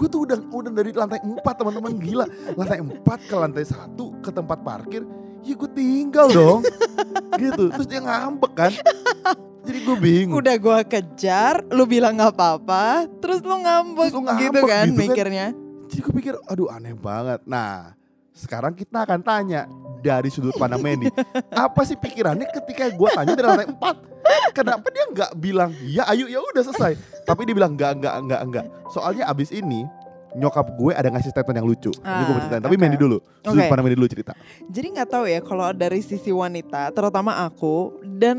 gue 0.00 0.08
tuh 0.08 0.24
udah 0.24 0.38
udah 0.48 0.72
dari 0.72 0.96
lantai 0.96 1.20
4 1.20 1.44
teman-teman 1.44 1.92
gila. 2.00 2.24
Lantai 2.56 2.80
4 2.80 3.04
ke 3.04 3.34
lantai 3.36 3.64
1 3.68 4.24
ke 4.24 4.30
tempat 4.32 4.58
parkir. 4.64 5.04
Ya 5.44 5.52
gue 5.52 5.70
tinggal 5.76 6.32
dong. 6.32 6.64
gitu. 7.36 7.68
Terus 7.68 7.84
dia 7.88 8.00
ngambek 8.00 8.52
kan. 8.56 8.72
Jadi 9.60 9.78
gue 9.84 9.96
bingung. 10.00 10.40
Udah 10.40 10.56
gua 10.56 10.80
kejar, 10.80 11.60
lu 11.68 11.84
bilang 11.84 12.16
nggak 12.16 12.32
apa-apa, 12.32 13.04
terus 13.20 13.44
lu 13.44 13.60
ngambek, 13.60 14.08
Terus 14.08 14.16
lu 14.16 14.22
ngambek 14.24 14.40
gitu 14.48 14.60
kan 14.64 14.84
gitu 14.88 14.96
kan. 14.96 15.04
mikirnya. 15.04 15.46
Jadi 15.90 16.00
gue 16.00 16.14
pikir, 16.16 16.34
aduh 16.48 16.72
aneh 16.72 16.96
banget. 16.96 17.44
Nah, 17.44 17.92
sekarang 18.40 18.72
kita 18.72 19.04
akan 19.04 19.20
tanya 19.20 19.68
dari 20.00 20.32
sudut 20.32 20.56
pandang 20.56 20.80
Mandy, 20.80 21.12
apa 21.52 21.84
sih 21.84 21.92
pikirannya 21.92 22.48
ketika 22.48 22.88
gue 22.88 23.08
tanya 23.12 23.36
dari 23.36 23.46
lantai 23.52 23.68
4? 23.68 24.56
Kenapa 24.56 24.86
dia 24.88 25.04
nggak 25.12 25.32
bilang, 25.36 25.70
ya 25.84 26.08
ayo 26.08 26.24
ya 26.24 26.40
udah 26.40 26.64
selesai. 26.64 26.96
Tapi 27.28 27.44
dia 27.44 27.52
bilang 27.52 27.76
enggak, 27.76 28.00
enggak, 28.00 28.14
enggak, 28.16 28.40
enggak. 28.40 28.64
Soalnya 28.88 29.28
abis 29.28 29.52
ini 29.52 29.84
nyokap 30.34 30.66
gue 30.78 30.92
ada 30.94 31.08
ngasih 31.10 31.30
statement 31.30 31.56
yang 31.58 31.68
lucu. 31.68 31.90
Ini 31.90 32.22
gue 32.22 32.34
Ah, 32.34 32.40
ceritain. 32.46 32.62
Tapi 32.62 32.76
oke. 32.76 32.82
Mandy 32.82 32.98
dulu. 32.98 33.18
Sudut 33.42 33.60
Oke. 33.60 33.68
pandang 33.68 33.84
Mandy 33.86 33.98
dulu 33.98 34.08
cerita. 34.08 34.32
Jadi 34.68 34.86
nggak 34.94 35.08
tahu 35.10 35.24
ya 35.26 35.40
kalau 35.42 35.66
dari 35.74 36.00
sisi 36.00 36.30
wanita, 36.30 36.92
terutama 36.94 37.42
aku 37.42 37.98
dan 38.04 38.38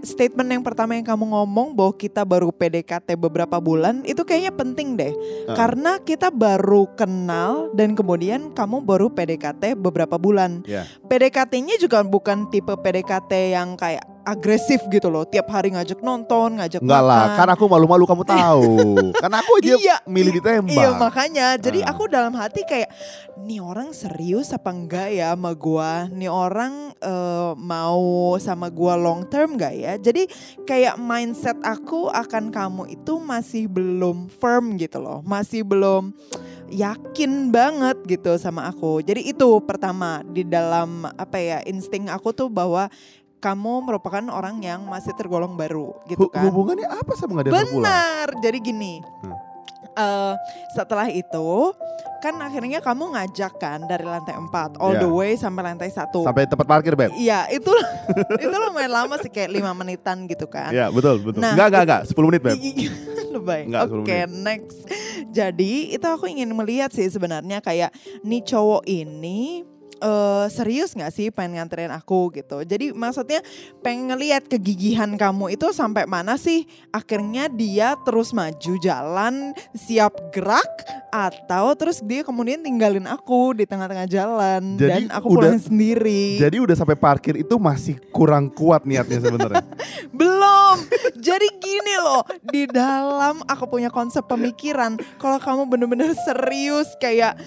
statement 0.00 0.48
yang 0.48 0.62
pertama 0.62 0.94
yang 0.96 1.06
kamu 1.06 1.24
ngomong 1.32 1.74
bahwa 1.74 1.92
kita 1.94 2.22
baru 2.22 2.48
PDKT 2.52 3.18
beberapa 3.18 3.58
bulan 3.58 4.04
itu 4.06 4.22
kayaknya 4.22 4.52
penting 4.54 4.96
deh. 4.96 5.12
Ah. 5.50 5.56
Karena 5.56 5.98
kita 5.98 6.30
baru 6.30 6.88
kenal 6.94 7.72
dan 7.74 7.96
kemudian 7.96 8.54
kamu 8.54 8.84
baru 8.84 9.10
PDKT 9.10 9.74
beberapa 9.74 10.16
bulan. 10.16 10.62
Ya. 10.64 10.86
PDKT-nya 11.08 11.76
juga 11.80 12.00
bukan 12.06 12.48
tipe 12.48 12.72
PDKT 12.74 13.56
yang 13.56 13.74
kayak 13.74 14.13
agresif 14.24 14.80
gitu 14.88 15.06
loh. 15.06 15.22
Tiap 15.22 15.46
hari 15.46 15.70
ngajak 15.70 16.00
nonton, 16.00 16.56
ngajak 16.56 16.80
Enggak 16.80 17.02
lah, 17.02 17.36
kan 17.36 17.48
aku 17.48 17.64
malu-malu 17.64 18.04
kamu 18.04 18.24
tahu. 18.34 18.72
Karena 19.14 19.36
aku 19.38 19.52
aja 19.60 19.74
Iya, 19.76 19.96
milih 20.04 20.32
i- 20.32 20.36
ditembak. 20.40 20.72
Iya 20.72 20.88
makanya, 20.92 21.46
jadi 21.56 21.84
Ah. 21.84 21.92
aku 21.92 22.08
dalam 22.08 22.32
hati 22.32 22.64
kayak, 22.64 22.88
nih 23.38 23.60
orang 23.60 23.92
serius 23.92 24.50
apa 24.50 24.68
enggak 24.68 25.12
ya 25.12 25.32
sama 25.32 25.52
gua? 25.52 26.08
Nih 26.08 26.28
orang 26.28 26.96
eh, 26.96 27.52
mau 27.54 28.00
sama 28.38 28.66
gua 28.68 28.96
long 28.96 29.22
term 29.24 29.54
gak 29.54 29.72
ya? 29.72 29.94
Jadi 29.94 30.24
kayak 30.62 30.96
mindset 30.96 31.60
aku 31.60 32.08
akan 32.08 32.48
kamu 32.48 32.88
itu 32.90 33.20
masih 33.20 33.68
belum 33.68 34.32
firm 34.32 34.74
gitu 34.76 34.98
loh, 34.98 35.20
masih 35.20 35.60
belum 35.60 36.16
yakin 36.70 37.52
banget 37.52 38.00
gitu 38.08 38.34
sama 38.36 38.66
aku. 38.66 38.98
Jadi 38.98 39.26
itu 39.26 39.48
pertama 39.60 40.24
di 40.24 40.42
dalam 40.42 41.04
apa 41.06 41.36
ya 41.36 41.58
insting 41.62 42.08
aku 42.08 42.32
tuh 42.32 42.48
bahwa 42.48 42.88
kamu 43.44 43.84
merupakan 43.84 44.24
orang 44.32 44.64
yang 44.64 44.88
masih 44.88 45.12
tergolong 45.12 45.52
baru 45.52 45.92
gitu 46.08 46.32
kan. 46.32 46.48
Hubungannya 46.48 46.88
apa 46.88 47.12
sama 47.12 47.44
nggak 47.44 47.52
pulang? 47.52 47.84
Benar. 47.84 48.26
Jadi 48.40 48.58
gini. 48.64 48.94
Hmm. 49.20 49.36
eh, 49.94 50.34
setelah 50.72 51.06
itu 51.12 51.76
kan 52.18 52.40
akhirnya 52.40 52.80
kamu 52.80 53.14
ngajak 53.14 53.52
kan 53.60 53.84
dari 53.84 54.08
lantai 54.08 54.32
4 54.32 54.80
all 54.80 54.96
Iya. 54.96 55.02
the 55.04 55.10
way 55.12 55.36
sampai 55.36 55.60
lantai 55.60 55.92
1. 55.92 56.24
Sampai 56.24 56.48
tempat 56.48 56.64
parkir, 56.64 56.96
Beb. 56.96 57.12
Iya, 57.12 57.44
itu 57.52 57.68
itu 58.42 58.56
lumayan 58.56 59.04
lama 59.04 59.20
sih 59.20 59.28
kayak 59.28 59.52
lima 59.52 59.76
menitan 59.76 60.24
gitu 60.24 60.48
kan. 60.48 60.72
Iya, 60.72 60.88
betul, 60.88 61.20
betul. 61.20 61.44
Nah, 61.44 61.52
enggak, 61.52 61.68
enggak, 61.68 61.84
enggak. 61.84 62.02
10 62.08 62.28
menit, 62.32 62.40
Beb. 62.40 62.56
Lebay. 63.36 63.60
Enggak, 63.68 63.82
Oke, 63.92 64.18
10 64.24 64.40
next. 64.40 64.78
Jadi 65.36 65.92
itu 65.92 66.06
aku 66.08 66.24
ingin 66.32 66.48
melihat 66.56 66.88
sih 66.88 67.04
sebenarnya 67.12 67.60
kayak 67.60 67.92
nih 68.24 68.40
cowok 68.40 68.88
ini 68.88 69.66
eh, 70.04 70.46
serius 70.52 70.92
nggak 70.92 71.12
sih 71.12 71.32
pengen 71.32 71.64
nganterin 71.64 71.90
aku 71.90 72.28
gitu. 72.36 72.60
Jadi 72.60 72.92
maksudnya 72.92 73.40
pengen 73.80 74.12
ngeliat 74.12 74.44
kegigihan 74.44 75.08
kamu 75.16 75.56
itu 75.56 75.72
sampai 75.72 76.04
mana 76.04 76.36
sih? 76.36 76.68
Akhirnya 76.92 77.48
dia 77.48 77.96
terus 78.04 78.36
maju 78.36 78.72
jalan, 78.76 79.56
siap 79.72 80.12
gerak 80.36 80.68
atau 81.08 81.72
terus 81.78 82.02
dia 82.02 82.26
kemudian 82.26 82.60
tinggalin 82.60 83.06
aku 83.06 83.54
di 83.54 83.64
tengah-tengah 83.64 84.10
jalan 84.10 84.74
Jadi 84.74 84.90
dan 84.90 85.02
aku 85.14 85.26
udah- 85.32 85.48
pulang 85.48 85.60
sendiri. 85.62 86.36
Jadi 86.42 86.56
udah 86.60 86.76
sampai 86.76 86.98
parkir 86.98 87.38
itu 87.40 87.56
masih 87.56 87.96
kurang 88.10 88.50
kuat 88.52 88.84
niatnya 88.84 89.22
sebenarnya. 89.22 89.64
Belum. 90.20 90.76
Jadi 91.16 91.46
gini 91.56 91.94
loh, 92.02 92.26
di 92.44 92.66
dalam 92.68 93.40
aku 93.46 93.64
punya 93.70 93.88
konsep 93.88 94.26
pemikiran 94.26 94.98
kalau 95.16 95.38
kamu 95.38 95.62
bener-bener 95.70 96.10
serius 96.26 96.90
kayak 96.98 97.38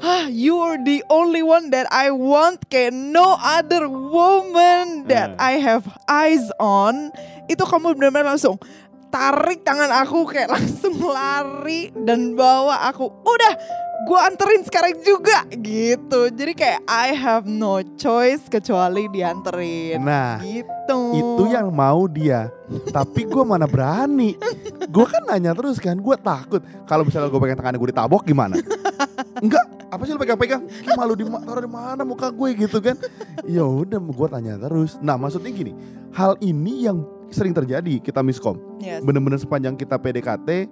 ah 0.00 0.26
you 0.26 0.56
are 0.56 0.78
the 0.78 1.02
only 1.08 1.40
one 1.40 1.68
that 1.68 1.86
I 1.88 2.10
want 2.10 2.66
kayak 2.66 2.92
no 2.92 3.34
other 3.34 3.86
woman 3.86 5.06
that 5.06 5.34
Hmm. 5.34 5.40
I 5.40 5.58
have 5.58 5.84
eyes 6.04 6.46
on 6.56 7.10
itu 7.46 7.60
kamu 7.60 7.94
bener-bener 7.94 8.30
langsung 8.30 8.60
tarik 9.08 9.64
tangan 9.64 9.88
aku 9.90 10.24
kayak 10.24 10.52
langsung 10.56 11.00
lari 11.00 11.90
dan 11.96 12.32
bawa 12.32 12.86
aku 12.86 13.08
udah 13.08 13.54
gua 14.04 14.30
anterin 14.30 14.62
sekarang 14.62 14.94
juga 15.00 15.42
gitu 15.50 16.30
jadi 16.30 16.52
kayak 16.54 16.80
I 16.86 17.12
have 17.12 17.44
no 17.44 17.80
choice 17.96 18.46
kecuali 18.46 19.08
dianterin 19.08 19.98
Nah, 19.98 20.38
gitu 20.40 21.00
itu 21.12 21.42
yang 21.52 21.68
mau 21.68 22.08
dia. 22.08 22.48
Tapi 22.88 23.24
gue 23.24 23.44
mana 23.44 23.68
berani. 23.68 24.32
Gue 24.88 25.04
kan 25.04 25.20
nanya 25.24 25.52
terus 25.52 25.76
kan, 25.76 25.92
gue 25.92 26.16
takut. 26.16 26.64
Kalau 26.88 27.04
misalnya 27.04 27.28
gue 27.28 27.36
pegang 27.36 27.60
tangan 27.60 27.76
gue 27.76 27.88
ditabok 27.92 28.24
gimana? 28.24 28.56
Enggak, 29.44 29.68
apa 29.88 30.02
sih 30.04 30.12
lu 30.12 30.20
pegang-pegang? 30.20 30.62
Gimana 30.84 31.08
lu 31.08 31.16
di 31.16 31.24
taruh 31.24 31.64
di 31.64 31.70
mana 31.70 32.02
muka 32.04 32.28
gue 32.28 32.48
gitu 32.56 32.78
kan? 32.80 32.96
Ya 33.48 33.64
udah, 33.64 33.96
gue 33.96 34.28
tanya 34.28 34.60
terus. 34.60 35.00
Nah, 35.00 35.16
maksudnya 35.16 35.48
gini, 35.48 35.72
hal 36.12 36.36
ini 36.44 36.84
yang 36.84 37.04
sering 37.32 37.56
terjadi 37.56 38.00
kita 38.00 38.20
miskom. 38.20 38.60
Yes. 38.80 39.00
Bener-bener 39.00 39.40
sepanjang 39.40 39.76
kita 39.80 39.96
PDKT, 39.96 40.68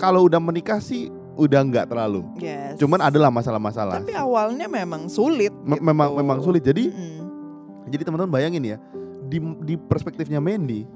kalau 0.00 0.24
udah 0.24 0.40
menikah 0.40 0.80
sih 0.80 1.12
udah 1.36 1.60
nggak 1.60 1.92
terlalu. 1.92 2.24
Yes. 2.40 2.80
Cuman 2.80 3.00
adalah 3.04 3.28
masalah-masalah. 3.28 4.00
Tapi 4.00 4.16
awalnya 4.16 4.68
memang 4.68 5.08
sulit. 5.12 5.52
Me- 5.64 5.76
gitu. 5.76 5.84
memang 5.84 6.08
memang 6.16 6.38
sulit. 6.40 6.64
Jadi 6.64 6.88
Mm-mm. 6.88 7.20
Jadi 7.90 8.06
teman-teman 8.06 8.30
bayangin 8.30 8.62
ya, 8.62 8.78
di 9.26 9.42
di 9.66 9.74
perspektifnya 9.74 10.38
Mandy, 10.38 10.86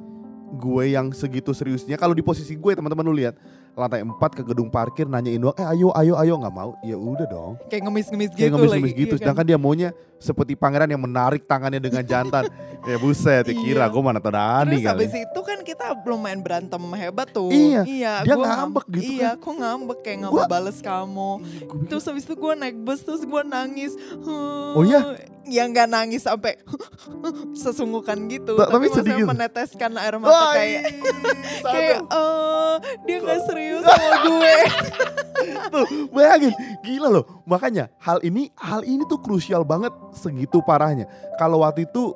gue 0.54 0.84
yang 0.86 1.10
segitu 1.10 1.50
seriusnya, 1.50 1.98
kalau 1.98 2.14
di 2.14 2.22
posisi 2.22 2.54
gue 2.54 2.72
teman-teman 2.76 3.02
lu 3.02 3.14
lihat, 3.18 3.34
lantai 3.74 4.00
4 4.00 4.14
ke 4.32 4.42
gedung 4.44 4.68
parkir 4.68 5.04
nanyain 5.04 5.36
doang, 5.36 5.54
eh 5.54 5.66
ayo 5.68 5.90
ayo 5.92 6.14
ayo 6.16 6.34
nggak 6.36 6.50
mau, 6.52 6.78
ya 6.80 6.94
udah 6.94 7.26
dong. 7.26 7.52
Kayak 7.66 7.82
ngemis-ngemis 7.84 8.30
gitu 8.30 8.38
Kayak 8.38 8.52
ngemis-ngemis 8.52 8.86
lagi. 8.88 9.00
gitu, 9.00 9.06
iya 9.08 9.12
kan? 9.12 9.20
sedangkan 9.20 9.44
dia 9.44 9.58
maunya 9.58 9.88
seperti 10.16 10.52
pangeran 10.54 10.88
yang 10.88 11.00
menarik 11.00 11.42
tangannya 11.42 11.78
dengan 11.78 12.02
jantan. 12.02 12.46
ya 12.84 12.96
buset, 12.96 13.42
ya 13.42 13.52
kira 13.52 13.80
Iya. 13.80 13.90
gue 13.90 14.00
mana 14.00 14.18
tahu 14.18 14.30
Dani 14.30 14.68
Terus 14.70 14.84
kali. 14.84 14.92
habis 14.94 15.12
itu 15.18 15.40
kan 15.42 15.58
kita 15.60 15.86
belum 15.98 16.20
main 16.20 16.38
berantem 16.38 16.82
hebat 16.92 17.28
tuh. 17.28 17.48
Iya, 17.48 17.82
dia 18.22 18.34
gua 18.34 18.46
ngambek 18.54 18.86
gitu 18.92 19.10
Iya, 19.16 19.28
aku 19.34 19.50
ngambek 19.52 19.98
kayak 20.00 20.16
nggak 20.20 20.32
mau 20.32 20.46
bales 20.46 20.78
kamu. 20.78 21.30
Iya, 21.40 21.64
gua 21.64 21.84
Terus 21.88 22.04
habis 22.04 22.22
itu 22.22 22.34
gue 22.34 22.52
naik 22.54 22.76
bus 22.78 23.00
terus 23.00 23.22
gue 23.22 23.42
nangis. 23.42 23.92
Oh 24.22 24.82
iya? 24.82 25.16
Ya 25.44 25.64
nggak 25.66 25.88
nangis 25.88 26.22
sampai 26.22 26.56
sesunggukan 27.54 28.16
gitu. 28.28 28.52
Ta- 28.54 28.68
tapi 28.70 28.86
maksudnya 28.86 29.00
sedih 29.06 29.16
gitu? 29.18 29.28
meneteskan 29.28 29.92
air 29.94 30.14
mata 30.16 30.30
Wah, 30.30 30.52
kayak 30.52 30.80
ih, 30.82 30.96
kayak 31.66 31.98
eh 32.00 32.74
dia 33.02 33.16
nggak 33.18 33.40
serius 33.44 33.63
sama 33.82 34.16
gue. 34.22 34.54
Tuh, 35.74 35.86
bayangin, 36.14 36.54
gila 36.86 37.08
loh. 37.10 37.24
Makanya 37.44 37.90
hal 37.98 38.22
ini 38.22 38.48
hal 38.54 38.86
ini 38.86 39.02
tuh 39.04 39.18
krusial 39.18 39.66
banget 39.66 39.90
segitu 40.14 40.62
parahnya. 40.62 41.10
Kalau 41.34 41.66
waktu 41.66 41.84
itu 41.84 42.14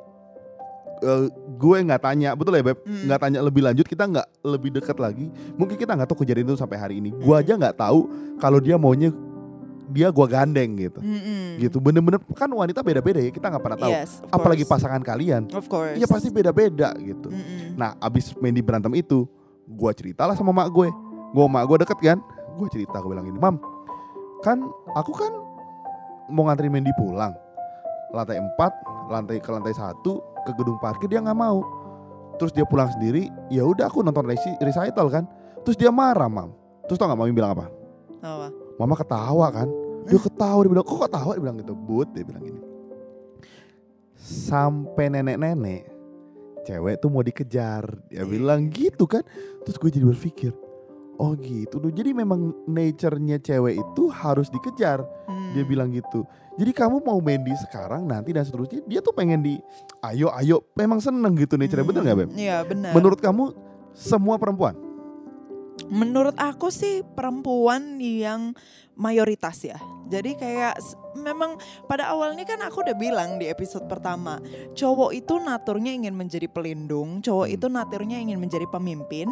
eh, 1.03 1.27
gue 1.59 1.77
nggak 1.83 2.03
tanya, 2.03 2.39
betul 2.39 2.55
ya 2.55 2.63
beb? 2.63 2.79
Mm. 2.87 3.11
Nggak 3.11 3.21
tanya 3.21 3.39
lebih 3.43 3.63
lanjut, 3.67 3.87
kita 3.87 4.07
nggak 4.07 4.27
lebih 4.47 4.71
dekat 4.79 4.97
lagi. 5.03 5.27
Mungkin 5.59 5.75
kita 5.75 5.99
nggak 5.99 6.09
tahu 6.09 6.23
kejadian 6.23 6.55
itu 6.55 6.59
sampai 6.59 6.79
hari 6.79 6.95
ini. 7.03 7.11
Gue 7.11 7.35
aja 7.35 7.59
nggak 7.59 7.77
tahu 7.77 8.07
kalau 8.39 8.63
dia 8.63 8.79
maunya 8.79 9.11
dia 9.89 10.13
gue 10.13 10.27
gandeng 10.29 10.71
gitu. 10.77 11.01
Mm-mm. 11.01 11.59
Gitu, 11.59 11.77
bener-bener 11.81 12.21
kan 12.37 12.47
wanita 12.53 12.85
beda-beda 12.85 13.19
ya. 13.19 13.33
Kita 13.33 13.49
nggak 13.49 13.65
pernah 13.65 13.79
tahu. 13.81 13.93
Yes, 13.93 14.21
Apalagi 14.29 14.65
pasangan 14.69 15.01
kalian, 15.01 15.49
Of 15.51 15.67
course. 15.67 15.97
ya 15.97 16.05
pasti 16.05 16.29
beda-beda 16.29 16.93
gitu. 17.01 17.33
Mm-mm. 17.33 17.75
Nah, 17.75 17.97
abis 17.99 18.37
Mandy 18.37 18.61
berantem 18.61 18.93
itu, 19.01 19.25
gua 19.65 19.97
ceritalah 19.97 20.37
sama 20.37 20.53
mak 20.53 20.69
gue. 20.69 20.89
Gue 21.33 21.45
mak 21.45 21.69
gue 21.69 21.77
deket 21.85 21.99
kan, 22.01 22.19
gue 22.57 22.67
cerita, 22.73 22.99
gue 23.05 23.11
bilang 23.13 23.27
gini, 23.29 23.37
mam, 23.37 23.61
kan 24.41 24.65
aku 24.97 25.13
kan 25.13 25.33
mau 26.29 26.49
nganterin 26.49 26.73
Mandy 26.73 26.93
pulang, 26.97 27.37
lantai 28.13 28.41
4, 28.41 29.13
lantai 29.13 29.37
ke 29.41 29.49
lantai 29.53 29.75
satu 29.77 30.21
ke 30.45 30.53
gedung 30.57 30.81
parkir 30.81 31.09
dia 31.09 31.21
nggak 31.21 31.37
mau. 31.37 31.61
Terus 32.39 32.55
dia 32.55 32.63
pulang 32.63 32.87
sendiri, 32.95 33.29
ya 33.51 33.67
udah 33.67 33.91
aku 33.91 34.01
nonton 34.01 34.25
reci- 34.25 34.57
recital 34.63 35.11
kan. 35.11 35.27
Terus 35.67 35.75
dia 35.75 35.91
marah, 35.91 36.31
mam. 36.31 36.55
Terus 36.87 36.97
tau 36.97 37.11
nggak 37.11 37.19
mami 37.19 37.35
bilang 37.35 37.53
apa? 37.59 37.67
Apa? 38.23 38.49
Mama 38.79 38.95
ketawa 38.95 39.47
kan. 39.51 39.69
Dia 40.07 40.17
ketawa, 40.23 40.63
dia 40.63 40.71
bilang, 40.71 40.87
kok 40.87 41.03
ketawa? 41.03 41.35
Dia 41.35 41.43
bilang 41.43 41.59
gitu, 41.59 41.75
but, 41.75 42.09
dia 42.15 42.23
bilang 42.25 42.47
gini. 42.47 42.61
Sampai 44.19 45.11
nenek-nenek, 45.11 45.91
cewek 46.63 47.03
tuh 47.03 47.11
mau 47.11 47.27
dikejar. 47.27 47.85
Dia 48.07 48.23
bilang 48.23 48.71
gitu 48.71 49.05
kan. 49.11 49.27
Terus 49.67 49.77
gue 49.77 49.91
jadi 49.91 50.07
berpikir, 50.07 50.55
oh 51.19 51.35
gitu. 51.37 51.83
Duh, 51.83 51.93
Jadi 51.93 52.15
memang 52.15 52.55
nature-nya 52.65 53.43
cewek 53.43 53.79
itu 53.79 54.03
harus 54.09 54.49
dikejar. 54.49 55.03
Hmm. 55.27 55.53
Dia 55.53 55.65
bilang 55.67 55.91
gitu. 55.91 56.25
Jadi 56.59 56.71
kamu 56.75 57.03
mau 57.07 57.19
Mandy 57.23 57.55
sekarang, 57.69 58.07
nanti 58.07 58.35
dan 58.35 58.43
seterusnya. 58.43 58.83
Dia 58.87 58.99
tuh 58.99 59.15
pengen 59.15 59.43
di, 59.43 59.59
ayo, 60.03 60.31
ayo. 60.35 60.67
Memang 60.75 60.99
seneng 60.99 61.35
gitu 61.39 61.55
nature-nya, 61.59 61.87
bener 61.87 62.03
gak 62.03 62.19
Beb? 62.19 62.31
Iya 62.35 62.57
benar. 62.67 62.93
Menurut 62.95 63.19
kamu, 63.23 63.55
semua 63.95 64.39
perempuan? 64.39 64.75
Menurut 65.87 66.35
aku 66.35 66.75
sih 66.75 67.07
perempuan 67.15 68.03
yang 68.03 68.51
mayoritas 68.99 69.63
ya. 69.63 69.79
Jadi 70.11 70.35
kayak 70.35 70.75
memang 71.15 71.55
pada 71.87 72.11
awalnya 72.11 72.43
kan 72.43 72.59
aku 72.67 72.83
udah 72.83 72.99
bilang 72.99 73.39
di 73.39 73.47
episode 73.47 73.87
pertama, 73.87 74.43
cowok 74.75 75.15
itu 75.15 75.39
naturnya 75.39 75.95
ingin 75.95 76.19
menjadi 76.19 76.51
pelindung, 76.51 77.23
cowok 77.23 77.47
Hmm. 77.47 77.57
itu 77.57 77.67
naturnya 77.71 78.19
ingin 78.19 78.43
menjadi 78.43 78.67
pemimpin 78.67 79.31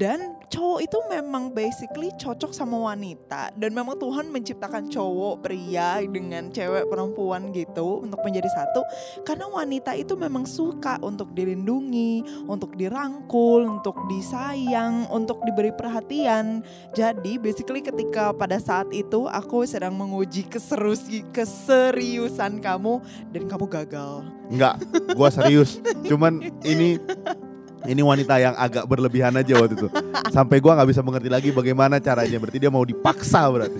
dan 0.00 0.32
cowok 0.52 0.84
itu 0.84 0.98
memang 1.08 1.48
basically 1.48 2.12
cocok 2.20 2.52
sama 2.52 2.92
wanita 2.92 3.56
dan 3.56 3.72
memang 3.72 3.96
Tuhan 3.96 4.28
menciptakan 4.28 4.92
cowok 4.92 5.48
pria 5.48 6.04
dengan 6.04 6.52
cewek 6.52 6.92
perempuan 6.92 7.48
gitu 7.56 8.04
untuk 8.04 8.20
menjadi 8.20 8.52
satu 8.52 8.84
karena 9.24 9.48
wanita 9.48 9.96
itu 9.96 10.12
memang 10.12 10.44
suka 10.44 11.00
untuk 11.00 11.32
dilindungi, 11.32 12.44
untuk 12.44 12.76
dirangkul, 12.76 13.64
untuk 13.64 13.96
disayang, 14.12 15.08
untuk 15.08 15.40
diberi 15.48 15.72
perhatian. 15.72 16.60
Jadi 16.92 17.40
basically 17.40 17.80
ketika 17.80 18.36
pada 18.36 18.60
saat 18.60 18.92
itu 18.92 19.24
aku 19.24 19.64
sedang 19.64 19.96
menguji 19.96 20.44
keserusi, 20.44 21.24
keseriusan 21.32 22.60
kamu 22.60 23.00
dan 23.32 23.42
kamu 23.48 23.64
gagal. 23.72 24.28
Enggak, 24.52 24.76
gua 25.16 25.32
serius. 25.32 25.80
Cuman 26.04 26.44
ini 26.60 27.00
ini 27.86 28.02
wanita 28.02 28.34
yang 28.38 28.54
agak 28.54 28.84
berlebihan 28.86 29.34
aja 29.34 29.54
waktu 29.58 29.74
itu. 29.74 29.88
Sampai 30.30 30.62
gua 30.62 30.78
nggak 30.78 30.90
bisa 30.90 31.02
mengerti 31.02 31.28
lagi 31.30 31.48
bagaimana 31.50 31.98
caranya. 31.98 32.38
Berarti 32.38 32.58
dia 32.62 32.70
mau 32.70 32.84
dipaksa 32.86 33.42
berarti. 33.50 33.78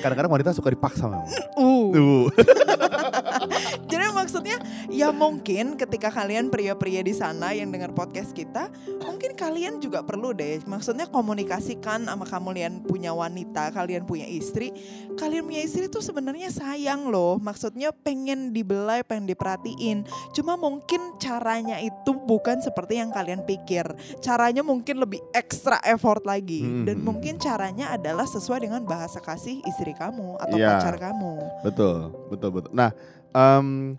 Kadang-kadang 0.00 0.32
wanita 0.32 0.50
suka 0.54 0.70
dipaksa 0.70 1.10
memang. 1.10 1.28
Uh. 1.58 1.90
Tuh. 1.90 2.26
Jadi 3.90 4.04
maksudnya 4.12 4.56
ya 4.92 5.14
mungkin 5.14 5.78
ketika 5.78 6.12
kalian 6.12 6.52
pria-pria 6.52 7.00
di 7.00 7.14
sana 7.14 7.54
yang 7.54 7.70
dengar 7.72 7.94
podcast 7.94 8.34
kita, 8.34 8.68
mungkin 9.00 9.32
kalian 9.38 9.80
juga 9.80 10.04
perlu 10.04 10.34
deh. 10.34 10.60
Maksudnya 10.66 11.08
komunikasikan 11.08 12.04
sama 12.04 12.26
kalian 12.28 12.84
punya 12.84 13.14
wanita, 13.14 13.72
kalian 13.72 14.04
punya 14.04 14.26
istri. 14.28 14.74
Kalian 15.16 15.48
punya 15.48 15.62
istri 15.64 15.88
tuh 15.88 16.04
sebenarnya 16.04 16.52
sayang 16.52 17.08
loh. 17.08 17.40
Maksudnya 17.40 17.94
pengen 17.94 18.52
dibelai, 18.52 19.02
pengen 19.06 19.30
diperhatiin. 19.30 20.04
Cuma 20.36 20.58
mungkin 20.58 21.16
caranya 21.18 21.80
itu 21.80 22.12
bukan 22.12 22.60
seperti 22.60 23.00
yang 23.00 23.10
kalian 23.14 23.42
pikir. 23.48 23.86
Caranya 24.20 24.60
mungkin 24.60 25.00
lebih 25.00 25.22
ekstra 25.32 25.80
effort 25.86 26.22
lagi. 26.28 26.60
Dan 26.84 27.00
Mhm. 27.00 27.04
mungkin 27.06 27.34
caranya 27.40 27.94
adalah 27.94 28.28
sesuai 28.28 28.68
dengan 28.68 28.84
bahasa 28.84 29.22
kasih 29.22 29.62
istri 29.64 29.87
kamu 29.92 30.36
atau 30.36 30.56
Iya. 30.56 30.68
pacar 30.76 30.96
kamu. 30.98 31.32
Betul, 31.62 31.96
betul, 32.28 32.50
betul. 32.52 32.70
Nah, 32.72 32.90
em, 33.30 33.94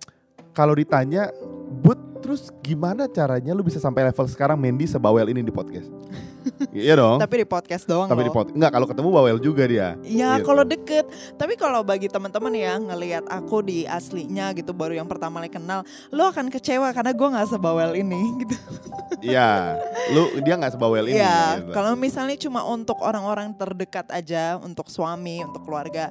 kalau 0.51 0.73
ditanya, 0.73 1.29
But, 1.69 1.97
terus 2.19 2.49
gimana 2.59 3.05
caranya 3.05 3.53
lu 3.53 3.61
bisa 3.61 3.77
sampai 3.77 4.09
level 4.09 4.25
sekarang 4.27 4.57
Mandy 4.57 4.83
sebawel 4.83 5.29
ini 5.29 5.39
di 5.39 5.53
podcast? 5.53 5.87
Iya 6.75 6.93
dong. 6.95 7.17
Tapi 7.17 7.41
di 7.41 7.47
podcast 7.47 7.83
doang 7.83 8.07
Tapi 8.07 8.21
di 8.23 8.31
loh. 8.31 8.35
pot 8.35 8.47
enggak 8.49 8.71
kalau 8.71 8.87
ketemu 8.87 9.09
bawel 9.09 9.37
juga 9.37 9.63
dia. 9.65 9.87
Ya 10.01 10.37
Gitu. 10.37 10.45
kalau 10.45 10.63
deket, 10.63 11.05
tapi 11.35 11.53
kalau 11.55 11.81
bagi 11.81 12.07
teman-teman 12.07 12.53
ya 12.53 12.77
ngelihat 12.77 13.25
aku 13.27 13.61
di 13.61 13.83
aslinya 13.83 14.53
gitu 14.53 14.71
baru 14.71 14.95
yang 14.95 15.07
pertama 15.07 15.39
kali 15.39 15.51
kenal, 15.51 15.81
lo 16.09 16.27
akan 16.27 16.47
kecewa 16.47 16.91
karena 16.91 17.11
gue 17.11 17.27
nggak 17.27 17.49
sebawel 17.49 17.91
ini 17.93 18.21
gitu. 18.41 18.55
Iya. 19.19 19.75
Lu 20.11 20.39
dia 20.39 20.55
nggak 20.55 20.73
sebawel 20.75 21.05
ini. 21.07 21.17
Iya, 21.17 21.59
gitu. 21.59 21.71
kalau 21.73 21.93
misalnya 21.93 22.37
cuma 22.37 22.63
untuk 22.63 22.99
orang-orang 23.01 23.51
terdekat 23.53 24.07
aja, 24.09 24.55
untuk 24.59 24.87
suami, 24.87 25.43
untuk 25.43 25.65
keluarga, 25.65 26.07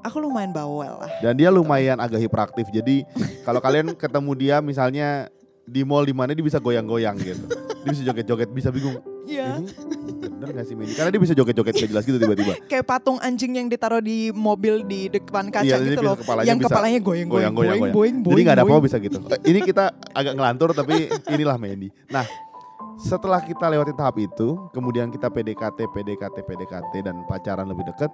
aku 0.00 0.18
lumayan 0.18 0.50
bawel 0.50 0.98
lah. 0.98 1.10
Dan 1.22 1.38
dia 1.38 1.48
lumayan 1.48 1.98
agak 1.98 2.18
hiperaktif. 2.18 2.66
Jadi 2.68 3.06
kalau 3.42 3.60
kalian 3.60 3.94
ketemu 3.94 4.30
dia 4.34 4.56
misalnya 4.58 5.28
di 5.62 5.84
mall 5.84 6.02
di 6.02 6.16
mana 6.16 6.32
dia 6.32 6.40
bisa 6.40 6.56
goyang-goyang 6.56 7.14
gitu. 7.20 7.44
Dia 7.88 7.96
bisa 7.96 8.04
joget-joget, 8.04 8.48
bisa 8.52 8.68
bingung. 8.68 9.00
Iya. 9.24 9.64
Ini 9.64 10.12
bener 10.28 10.48
gak 10.60 10.66
sih 10.68 10.74
Mandy? 10.76 10.92
Karena 10.92 11.08
dia 11.08 11.20
bisa 11.24 11.32
joget-joget 11.32 11.74
gak 11.80 11.88
jelas 11.88 12.04
gitu 12.04 12.20
tiba-tiba. 12.20 12.52
Kayak 12.68 12.84
patung 12.84 13.16
anjing 13.24 13.56
yang 13.56 13.72
ditaruh 13.72 14.04
di 14.04 14.28
mobil 14.36 14.84
di 14.84 15.08
depan 15.08 15.48
kaca 15.48 15.64
Iya, 15.64 15.80
gitu 15.80 16.04
loh. 16.04 16.20
kepalanya 16.20 16.48
yang 16.52 16.60
kepalanya 16.60 17.00
goyang-goyang, 17.00 17.52
goyang-goyang, 17.56 18.20
Jadi 18.28 18.40
gak 18.44 18.56
ada 18.60 18.64
apa-apa 18.68 18.82
bisa 18.84 18.96
gitu. 19.00 19.24
Eh, 19.24 19.40
Ini 19.48 19.64
kita 19.64 19.96
agak 20.12 20.36
ngelantur 20.36 20.76
tapi 20.76 21.08
inilah 21.32 21.56
Mandy. 21.56 21.88
Nah, 22.12 22.28
setelah 23.00 23.40
kita 23.40 23.72
lewatin 23.72 23.96
tahap 23.96 24.20
itu, 24.20 24.68
kemudian 24.76 25.08
kita 25.08 25.32
PDKT, 25.32 25.88
PDKT, 25.88 26.36
PDKT 26.44 26.92
dan 27.08 27.24
pacaran 27.24 27.64
lebih 27.64 27.88
dekat. 27.88 28.12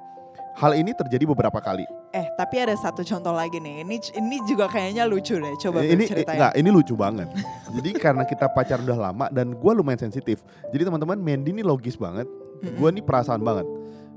Hal 0.54 0.70
ini 0.72 0.94
terjadi 0.94 1.26
beberapa 1.26 1.58
kali. 1.58 1.82
Eh, 2.10 2.26
tapi 2.38 2.62
ada 2.62 2.78
satu 2.78 3.02
contoh 3.02 3.34
lagi 3.34 3.58
nih. 3.58 3.82
Ini 3.82 3.96
ini 4.14 4.36
juga 4.46 4.70
kayaknya 4.70 5.02
lucu 5.02 5.34
deh. 5.34 5.50
Coba 5.58 5.82
Eh, 5.82 5.98
ini 5.98 6.06
ceritain. 6.06 6.38
enggak, 6.38 6.52
ini 6.54 6.68
lucu 6.70 6.94
banget. 6.94 7.26
Jadi 7.74 7.90
karena 7.94 8.22
kita 8.22 8.46
pacaran 8.46 8.86
udah 8.86 8.98
lama 9.10 9.26
dan 9.28 9.50
gue 9.50 9.72
lumayan 9.74 9.98
sensitif. 9.98 10.46
Jadi 10.70 10.82
teman-teman 10.84 11.18
Mandy 11.18 11.50
ini 11.50 11.60
logis 11.60 11.98
banget. 11.98 12.30
Gue 12.62 12.88
nih 12.88 13.02
perasaan 13.02 13.42
banget. 13.42 13.66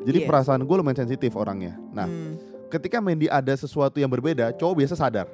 Jadi 0.06 0.18
Iya. 0.22 0.28
perasaan 0.30 0.62
gue 0.62 0.76
lumayan 0.78 1.00
sensitif 1.00 1.34
orangnya. 1.34 1.74
Nah, 1.90 2.06
Hmm, 2.06 2.38
ketika 2.70 3.02
Mandy 3.02 3.26
ada 3.26 3.52
sesuatu 3.52 3.98
yang 3.98 4.08
berbeda, 4.08 4.54
cowok 4.54 4.78
biasa 4.78 4.94
sadar. 4.96 5.26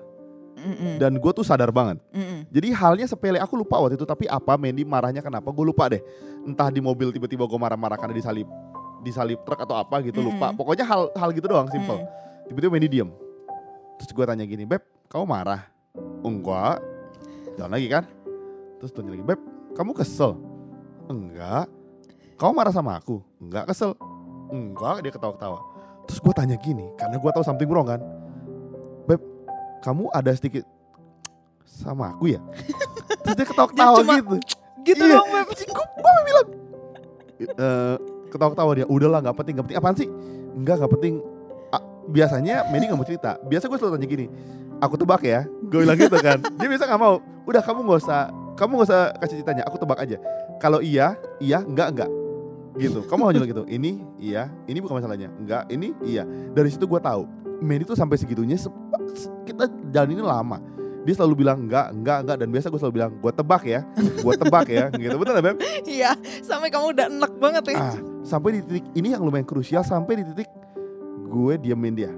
mm-mm, 0.53 0.95
Dan 0.95 1.19
gue 1.19 1.31
tuh 1.33 1.43
sadar 1.43 1.67
banget. 1.67 1.99
mm-mm. 2.09 2.47
Jadi 2.47 2.71
halnya 2.71 3.03
sepele 3.03 3.35
aku 3.37 3.59
lupa 3.59 3.75
waktu 3.75 3.99
itu 3.99 4.05
tapi 4.05 4.23
apa 4.23 4.55
Mandy 4.55 4.87
marahnya 4.87 5.19
kenapa 5.19 5.51
gue 5.51 5.65
lupa 5.67 5.91
deh. 5.91 5.99
Entah 6.41 6.71
di 6.71 6.79
mobil 6.79 7.11
tiba-tiba 7.11 7.43
gue 7.43 7.59
marah-marah 7.59 7.99
karena 7.99 8.15
disalip 8.15 8.47
disalip 9.03 9.43
truk 9.43 9.59
atau 9.59 9.75
apa 9.75 9.99
gitu 10.01 10.19
lupa. 10.19 10.49
Mm-mm. 10.49 10.57
Pokoknya 10.57 10.87
hal 10.87 11.11
hal 11.13 11.29
gitu 11.29 11.45
doang 11.45 11.67
simple. 11.67 11.99
Mm. 11.99 12.07
Tiba-tiba 12.47 12.71
Mandy 12.71 12.89
diem. 12.89 13.09
Terus 13.99 14.09
gue 14.09 14.25
tanya 14.25 14.43
gini, 14.43 14.63
Beb, 14.63 14.81
kamu 15.07 15.23
marah? 15.23 15.61
Enggak. 16.23 16.81
Jalan 17.55 17.71
lagi 17.71 17.87
kan? 17.87 18.03
Terus 18.79 18.91
tanya 18.91 19.13
lagi, 19.13 19.23
Beb, 19.23 19.39
kamu 19.73 19.91
kesel? 19.93 20.35
Enggak. 21.05 21.69
Kamu 22.35 22.51
marah 22.51 22.73
sama 22.73 22.97
aku? 22.97 23.21
Enggak 23.37 23.69
kesel. 23.69 23.93
Enggak, 24.49 25.01
dia 25.01 25.11
ketawa-ketawa. 25.11 25.59
Terus 26.03 26.19
gue 26.19 26.33
tanya 26.33 26.55
gini, 26.57 26.83
karena 26.95 27.15
gue 27.15 27.31
tahu 27.31 27.45
something 27.45 27.69
wrong 27.69 27.87
kan. 27.87 28.01
Beb, 29.05 29.21
kamu 29.79 30.11
ada 30.11 30.31
sedikit 30.33 30.67
sama 31.63 32.11
aku 32.11 32.33
ya? 32.33 32.41
Terus 33.23 33.35
dia 33.35 33.47
ketawa-ketawa 33.51 33.97
gitu. 34.03 34.35
Gitu 34.83 34.99
Iya. 34.99 35.15
dong, 35.15 35.29
Beb. 35.31 35.47
Gue 35.47 35.85
gue 35.95 36.13
bilang, 36.27 36.47
eh, 37.39 37.95
ketawa-ketawa 38.33 38.71
dia. 38.73 38.85
Udahlah, 38.89 39.21
nggak 39.21 39.37
penting, 39.37 39.53
nggak 39.55 39.65
penting. 39.69 39.79
Apaan 39.79 39.95
sih? 39.95 40.07
Enggak, 40.57 40.75
nggak 40.81 40.91
penting. 40.97 41.13
Ah, 41.69 41.81
biasanya 42.09 42.55
Mandy 42.67 42.85
nggak 42.89 42.99
mau 42.99 43.05
cerita. 43.05 43.31
Biasa 43.45 43.69
gue 43.69 43.77
selalu 43.77 43.93
tanya 43.97 44.07
gini, 44.09 44.25
aku 44.81 44.95
tebak 44.97 45.21
ya. 45.21 45.45
Gue 45.69 45.85
bilang 45.85 45.97
gitu 45.97 46.17
kan. 46.17 46.41
Dia 46.41 46.67
biasa 46.67 46.83
nggak 46.89 47.01
mau. 47.01 47.15
Udah 47.45 47.61
kamu 47.61 47.79
nggak 47.85 47.99
usah, 48.01 48.21
kamu 48.57 48.71
nggak 48.81 48.87
usah 48.89 49.01
kasih 49.21 49.35
ceritanya. 49.41 49.63
Aku 49.69 49.77
tebak 49.77 50.01
aja. 50.01 50.17
Kalau 50.57 50.81
iya, 50.81 51.13
iya, 51.37 51.61
enggak, 51.61 51.93
enggak. 51.93 52.09
Gitu. 52.73 53.05
Kamu 53.05 53.29
hanya 53.29 53.45
gitu. 53.45 53.63
Ini 53.69 54.01
iya, 54.17 54.49
ini 54.65 54.81
bukan 54.81 54.97
masalahnya. 54.97 55.29
Enggak, 55.37 55.69
ini 55.69 55.93
iya. 56.01 56.25
Dari 56.25 56.73
situ 56.73 56.89
gue 56.89 56.97
tahu. 56.97 57.29
Mandy 57.61 57.85
tuh 57.85 57.95
sampai 57.95 58.17
segitunya. 58.17 58.57
se- 58.57 58.73
Kita 59.45 59.69
jalan 59.93 60.09
ini 60.17 60.23
lama. 60.25 60.57
Dia 61.03 61.19
selalu 61.19 61.43
bilang 61.43 61.67
enggak, 61.67 61.91
enggak, 61.91 62.17
enggak. 62.23 62.37
Dan 62.39 62.47
biasa 62.49 62.71
gue 62.71 62.79
selalu 62.79 62.95
bilang, 62.95 63.11
gue 63.19 63.31
tebak 63.35 63.63
ya, 63.67 63.83
gue 64.23 64.33
tebak 64.39 64.67
ya. 64.71 64.87
Gitu. 64.95 65.15
Betul 65.19 65.35
ya 65.35 65.43
Beb? 65.43 65.57
Iya, 65.83 66.11
sampai 66.39 66.71
kamu 66.71 66.95
udah 66.95 67.05
enak 67.11 67.31
banget 67.43 67.63
ya. 67.71 67.75
Ah, 67.75 67.95
sampai 68.23 68.57
di 68.57 68.59
titik 68.63 68.85
ini 68.95 69.13
yang 69.13 69.21
lumayan 69.21 69.45
krusial 69.45 69.83
sampai 69.83 70.23
di 70.23 70.25
titik 70.31 70.49
gue 71.27 71.53
diemin 71.59 71.93
dia. 71.93 72.11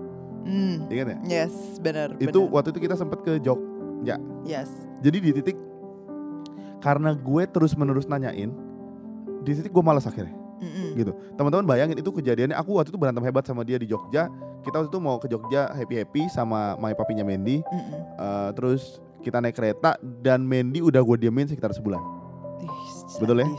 Hmm. 0.46 0.86
Ingat 0.88 1.08
ya? 1.10 1.18
Yes, 1.26 1.82
benar. 1.82 2.14
Itu 2.22 2.46
benar. 2.46 2.54
waktu 2.62 2.70
itu 2.72 2.80
kita 2.86 2.96
sempat 2.96 3.26
ke 3.26 3.42
Jogja. 3.42 4.22
yes. 4.46 4.70
Jadi 5.02 5.18
di 5.18 5.32
titik 5.42 5.58
karena 6.78 7.18
gue 7.18 7.44
terus 7.50 7.74
menerus 7.74 8.06
nanyain, 8.06 8.54
di 9.42 9.52
titik 9.58 9.74
gue 9.74 9.84
malas 9.84 10.06
akhirnya. 10.06 10.38
Mm-mm. 10.62 10.96
Gitu. 10.96 11.12
Teman-teman 11.36 11.66
bayangin 11.68 11.98
itu 12.00 12.14
kejadiannya 12.14 12.56
aku 12.56 12.78
waktu 12.80 12.94
itu 12.94 13.00
berantem 13.02 13.26
hebat 13.26 13.44
sama 13.44 13.66
dia 13.66 13.82
di 13.82 13.90
Jogja. 13.90 14.30
Kita 14.62 14.82
waktu 14.82 14.90
itu 14.94 15.00
mau 15.02 15.18
ke 15.18 15.28
Jogja 15.28 15.74
happy 15.74 15.96
happy 16.00 16.22
sama 16.30 16.78
my 16.78 16.94
papinya 16.94 17.26
Mandy. 17.26 17.66
Mm-mm. 17.66 18.00
Eh, 18.22 18.50
terus 18.54 19.02
kita 19.26 19.42
naik 19.42 19.58
kereta 19.58 19.98
dan 20.22 20.46
Mandy 20.46 20.86
udah 20.86 21.02
gue 21.02 21.18
diemin 21.26 21.50
sekitar 21.50 21.74
sebulan. 21.74 22.00
Betul 23.18 23.42
ya? 23.42 23.50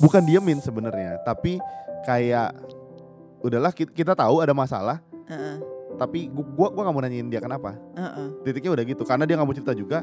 Bukan 0.00 0.24
diemin 0.24 0.58
sebenarnya, 0.64 1.20
tapi 1.28 1.60
kayak 2.02 2.54
udahlah 3.40 3.70
ki- 3.70 3.90
kita 3.90 4.12
tahu 4.12 4.40
ada 4.40 4.52
masalah. 4.52 5.00
Heeh, 5.26 5.56
tapi 5.96 6.28
gua 6.28 6.44
gua, 6.46 6.68
gua 6.70 6.82
gak 6.84 6.94
mau 6.94 7.02
nanyain 7.02 7.26
dia 7.26 7.38
kenapa. 7.38 7.76
Heeh, 7.94 8.26
titiknya 8.42 8.72
udah 8.72 8.84
gitu 8.84 9.02
karena 9.02 9.24
dia 9.24 9.34
nggak 9.34 9.46
mau 9.46 9.56
cerita 9.56 9.72
juga 9.72 10.00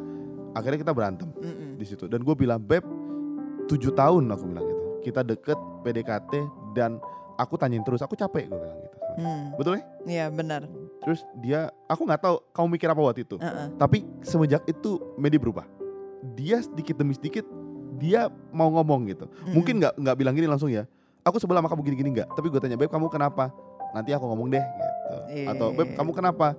akhirnya 0.53 0.79
kita 0.79 0.93
berantem 0.93 1.29
mm-mm. 1.33 1.77
di 1.77 1.85
situ. 1.85 2.07
Dan 2.07 2.21
gue 2.21 2.33
bilang 2.33 2.57
beb 2.57 2.81
tujuh 3.65 3.91
tahun 3.91 4.25
aku 4.27 4.43
bilang 4.47 4.65
gitu. 4.65 4.83
Kita 5.03 5.21
deket 5.21 5.55
PDKT 5.83 6.33
dan 6.73 6.97
aku 7.35 7.55
tanyain 7.55 7.83
terus 7.83 8.01
aku 8.01 8.13
capek 8.13 8.47
gue 8.47 8.57
bilang 8.57 8.79
gitu. 8.79 8.97
Hmm, 9.17 9.43
betul 9.53 9.77
ya? 9.77 9.83
Iya 10.03 10.25
benar. 10.29 10.63
terus 10.97 11.23
dia 11.39 11.71
aku 11.87 12.03
nggak 12.03 12.19
tahu 12.19 12.35
kamu 12.51 12.67
mikir 12.69 12.89
apa 12.89 12.99
waktu 12.99 13.23
itu. 13.23 13.39
Heeh. 13.39 13.71
tapi 13.77 14.03
semenjak 14.19 14.65
itu 14.65 14.97
Medi 15.15 15.37
berubah. 15.37 15.63
Dia 16.33 16.59
sedikit 16.59 16.97
demi 16.97 17.13
sedikit 17.13 17.47
dia 17.95 18.27
mau 18.51 18.67
ngomong 18.69 19.07
gitu. 19.07 19.25
Mm-mm. 19.25 19.53
mungkin 19.53 19.79
nggak 19.79 19.93
nggak 19.95 20.15
bilang 20.15 20.33
gini 20.33 20.45
langsung 20.45 20.67
ya 20.67 20.83
aku 21.27 21.37
sebelah 21.37 21.59
sama 21.59 21.69
kamu 21.71 21.81
gini 21.91 21.95
gini 21.99 22.09
nggak? 22.17 22.27
Tapi 22.33 22.47
gue 22.47 22.59
tanya 22.63 22.77
beb 22.79 22.89
kamu 22.89 23.11
kenapa? 23.11 23.51
Nanti 23.91 24.11
aku 24.15 24.25
ngomong 24.27 24.47
deh 24.51 24.63
gitu. 24.63 25.17
Iya. 25.31 25.55
atau 25.55 25.71
beb 25.75 25.91
kamu 25.95 26.11
kenapa? 26.15 26.55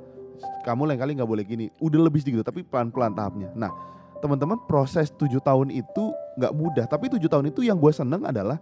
Kamu 0.63 0.87
lain 0.87 0.99
kali 1.01 1.13
nggak 1.17 1.29
boleh 1.29 1.45
gini. 1.45 1.67
Udah 1.81 2.01
lebih 2.01 2.21
sedikit 2.23 2.47
tapi 2.47 2.63
pelan 2.63 2.93
pelan 2.93 3.13
tahapnya. 3.17 3.51
Nah 3.57 3.73
teman-teman 4.19 4.59
proses 4.67 5.15
tujuh 5.15 5.39
tahun 5.39 5.71
itu 5.71 6.05
nggak 6.39 6.53
mudah 6.55 6.85
tapi 6.91 7.07
tujuh 7.07 7.31
tahun 7.31 7.55
itu 7.55 7.63
yang 7.63 7.79
gue 7.79 7.93
seneng 7.95 8.27
adalah 8.27 8.59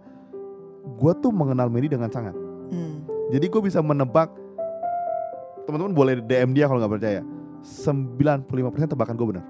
gue 0.85 1.13
tuh 1.17 1.33
mengenal 1.33 1.67
Medi 1.67 1.89
dengan 1.89 2.09
sangat. 2.13 2.33
Hmm. 2.67 3.07
jadi 3.31 3.47
gue 3.47 3.61
bisa 3.63 3.79
menebak 3.79 4.27
teman-teman 5.63 5.95
boleh 5.95 6.19
DM 6.19 6.51
dia 6.51 6.67
kalau 6.67 6.83
nggak 6.83 6.99
percaya 6.99 7.21
95% 7.63 8.43
tebakan 8.91 9.15
gue 9.15 9.27
benar. 9.31 9.45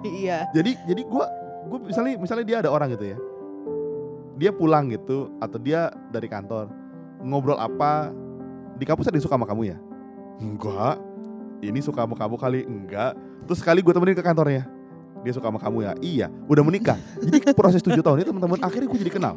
Iya. 0.00 0.48
jadi 0.56 0.70
jadi 0.88 1.02
gue 1.04 1.24
gue 1.70 1.78
misalnya 1.92 2.16
misalnya 2.16 2.44
dia 2.48 2.56
ada 2.64 2.70
orang 2.72 2.88
gitu 2.96 3.04
ya 3.14 3.18
dia 4.40 4.50
pulang 4.56 4.88
gitu 4.88 5.28
atau 5.36 5.60
dia 5.60 5.92
dari 6.08 6.24
kantor 6.24 6.72
ngobrol 7.20 7.60
apa 7.60 8.08
di 8.80 8.88
kampus 8.88 9.12
ada 9.12 9.20
yang 9.20 9.24
suka 9.28 9.36
sama 9.36 9.44
kamu 9.44 9.76
ya? 9.76 9.78
Enggak. 10.40 10.96
Ini 11.60 11.76
suka 11.84 12.08
sama 12.08 12.16
kamu 12.16 12.40
kali? 12.40 12.60
Enggak. 12.64 13.12
Terus 13.44 13.60
sekali 13.60 13.84
gue 13.84 13.92
temenin 13.92 14.16
ke 14.16 14.24
kantornya 14.24 14.64
dia 15.20 15.32
suka 15.36 15.52
sama 15.52 15.60
kamu 15.60 15.84
ya? 15.84 15.92
Iya. 16.00 16.26
Udah 16.48 16.64
menikah. 16.64 16.96
Jadi 17.20 17.52
proses 17.52 17.84
tujuh 17.84 18.00
tahun 18.00 18.24
itu 18.24 18.32
teman-teman 18.32 18.64
akhirnya 18.64 18.88
gue 18.88 19.00
jadi 19.04 19.12
kenal. 19.12 19.36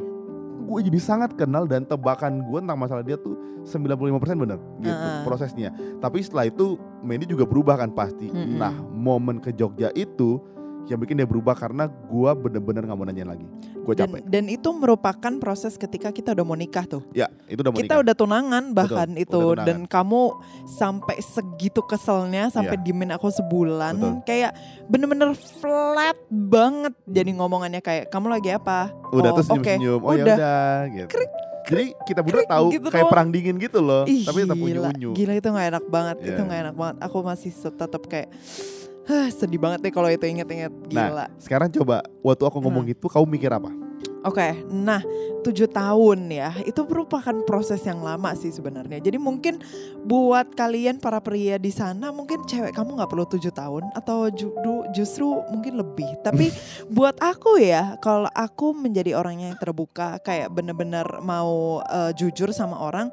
Gue 0.63 0.79
jadi 0.79 0.95
sangat 1.03 1.35
kenal 1.35 1.67
dan 1.67 1.83
tebakan 1.83 2.39
gue 2.47 2.59
tentang 2.63 2.79
masalah 2.79 3.03
dia 3.03 3.19
tuh 3.19 3.35
95% 3.67 4.39
bener 4.39 4.59
gitu 4.79 4.95
Heeh. 4.95 5.23
prosesnya. 5.27 5.69
Tapi 5.99 6.23
setelah 6.23 6.47
itu 6.47 6.79
Mandy 7.03 7.27
juga 7.27 7.43
berubah 7.43 7.75
kan 7.75 7.91
pasti. 7.91 8.31
Mm-mm. 8.31 8.55
nah 8.55 8.71
momen 8.95 9.43
ke 9.43 9.51
Jogja 9.51 9.91
itu 9.91 10.39
yang 10.83 10.99
bikin 10.99 11.15
dia 11.15 11.23
berubah 11.23 11.53
karena 11.53 11.87
gue 11.87 12.31
bener-bener 12.35 12.83
nggak 12.83 12.97
mau 12.97 13.03
nanyain 13.03 13.25
lagi 13.25 13.47
gue 13.73 13.93
Dan, 13.93 14.07
capek 14.09 14.19
dan 14.25 14.43
itu 14.47 14.69
merupakan 14.69 15.33
proses 15.37 15.75
ketika 15.75 16.09
kita 16.09 16.31
udah 16.31 16.43
mau 16.43 16.55
nikah 16.55 16.83
tuh. 16.83 17.03
ya 17.11 17.27
itu 17.45 17.59
udah 17.59 17.71
mau 17.71 17.79
kita 17.79 17.93
nikah. 17.93 18.03
udah 18.03 18.15
tunangan 18.15 18.63
bahkan 18.71 19.07
Betul, 19.09 19.23
itu 19.23 19.39
tunangan. 19.39 19.65
dan 19.65 19.77
kamu 19.85 20.21
sampai 20.65 21.17
segitu 21.19 21.81
keselnya 21.81 22.47
sampai 22.47 22.75
Iya. 22.75 22.83
diemin 22.83 23.11
aku 23.11 23.27
sebulan 23.29 23.95
Betul. 23.95 24.13
kayak 24.23 24.51
bener-bener 24.85 25.31
flat 25.35 26.15
banget 26.29 26.93
jadi 27.05 27.29
ngomongannya 27.33 27.79
kayak 27.79 28.07
kamu 28.07 28.27
lagi 28.29 28.49
apa 28.51 28.91
udah 29.09 29.31
oh, 29.31 29.35
oke. 29.35 29.43
senyum-senyum 29.45 29.99
oh 29.99 30.13
ya 30.13 30.23
Udah. 30.25 30.79
gitu 30.89 31.07
Krik, 31.13 31.31
jadi 31.63 31.85
kita 32.03 32.19
berdua 32.19 32.43
tahu 32.45 32.65
gitu 32.71 32.87
kayak 32.87 33.07
doang. 33.07 33.11
perang 33.15 33.29
dingin 33.31 33.55
gitu 33.55 33.79
loh 33.79 34.03
Ih, 34.03 34.27
tapi 34.27 34.43
tetap 34.43 34.57
gila, 34.57 34.67
unyu-unyu 34.91 35.09
gila 35.13 35.33
itu 35.33 35.47
nggak 35.47 35.67
enak 35.71 35.85
banget 35.87 36.17
itu 36.21 36.31
Iya. 36.33 36.43
nggak 36.43 36.59
enak 36.61 36.75
banget 36.75 36.95
aku 36.99 37.17
masih 37.19 37.51
tetap 37.55 38.03
kayak 38.05 38.27
Hah, 39.03 39.27
sedih 39.27 39.59
banget 39.59 39.83
deh 39.83 39.91
kalau 39.91 40.07
itu 40.07 40.23
inget-inget 40.23 40.71
Nah, 40.71 40.87
gila 40.87 41.25
sekarang 41.35 41.69
coba 41.75 42.03
waktu 42.23 42.43
aku 42.47 42.57
ngomong 42.63 42.87
gitu 42.87 43.11
kamu 43.11 43.25
mikir 43.27 43.51
apa 43.51 43.71
Oke, 44.23 44.55
nah 44.71 45.03
tujuh 45.43 45.67
tahun 45.67 46.31
ya 46.31 46.55
itu 46.63 46.79
merupakan 46.87 47.43
proses 47.43 47.83
yang 47.83 47.99
lama 47.99 48.31
sih 48.39 48.55
sebenarnya. 48.55 49.03
Jadi 49.03 49.19
mungkin 49.19 49.59
buat 50.07 50.55
kalian 50.55 51.03
para 51.03 51.19
pria 51.19 51.59
di 51.59 51.75
sana 51.75 52.07
mungkin 52.15 52.39
cewek 52.47 52.71
kamu 52.71 53.03
nggak 53.03 53.11
perlu 53.11 53.27
tujuh 53.27 53.51
tahun 53.51 53.91
atau 53.91 54.31
ju- 54.31 54.55
justru 54.95 55.27
mungkin 55.51 55.75
lebih. 55.75 56.07
Tapi 56.23 56.55
buat 56.95 57.19
aku 57.19 57.59
ya, 57.59 57.99
kalau 57.99 58.31
aku 58.31 58.71
menjadi 58.71 59.19
orang 59.19 59.43
yang 59.43 59.59
terbuka, 59.59 60.15
kayak 60.23 60.55
bener-bener 60.55 61.03
mau 61.19 61.83
eh, 61.83 62.15
jujur 62.15 62.55
sama 62.55 62.79
orang, 62.79 63.11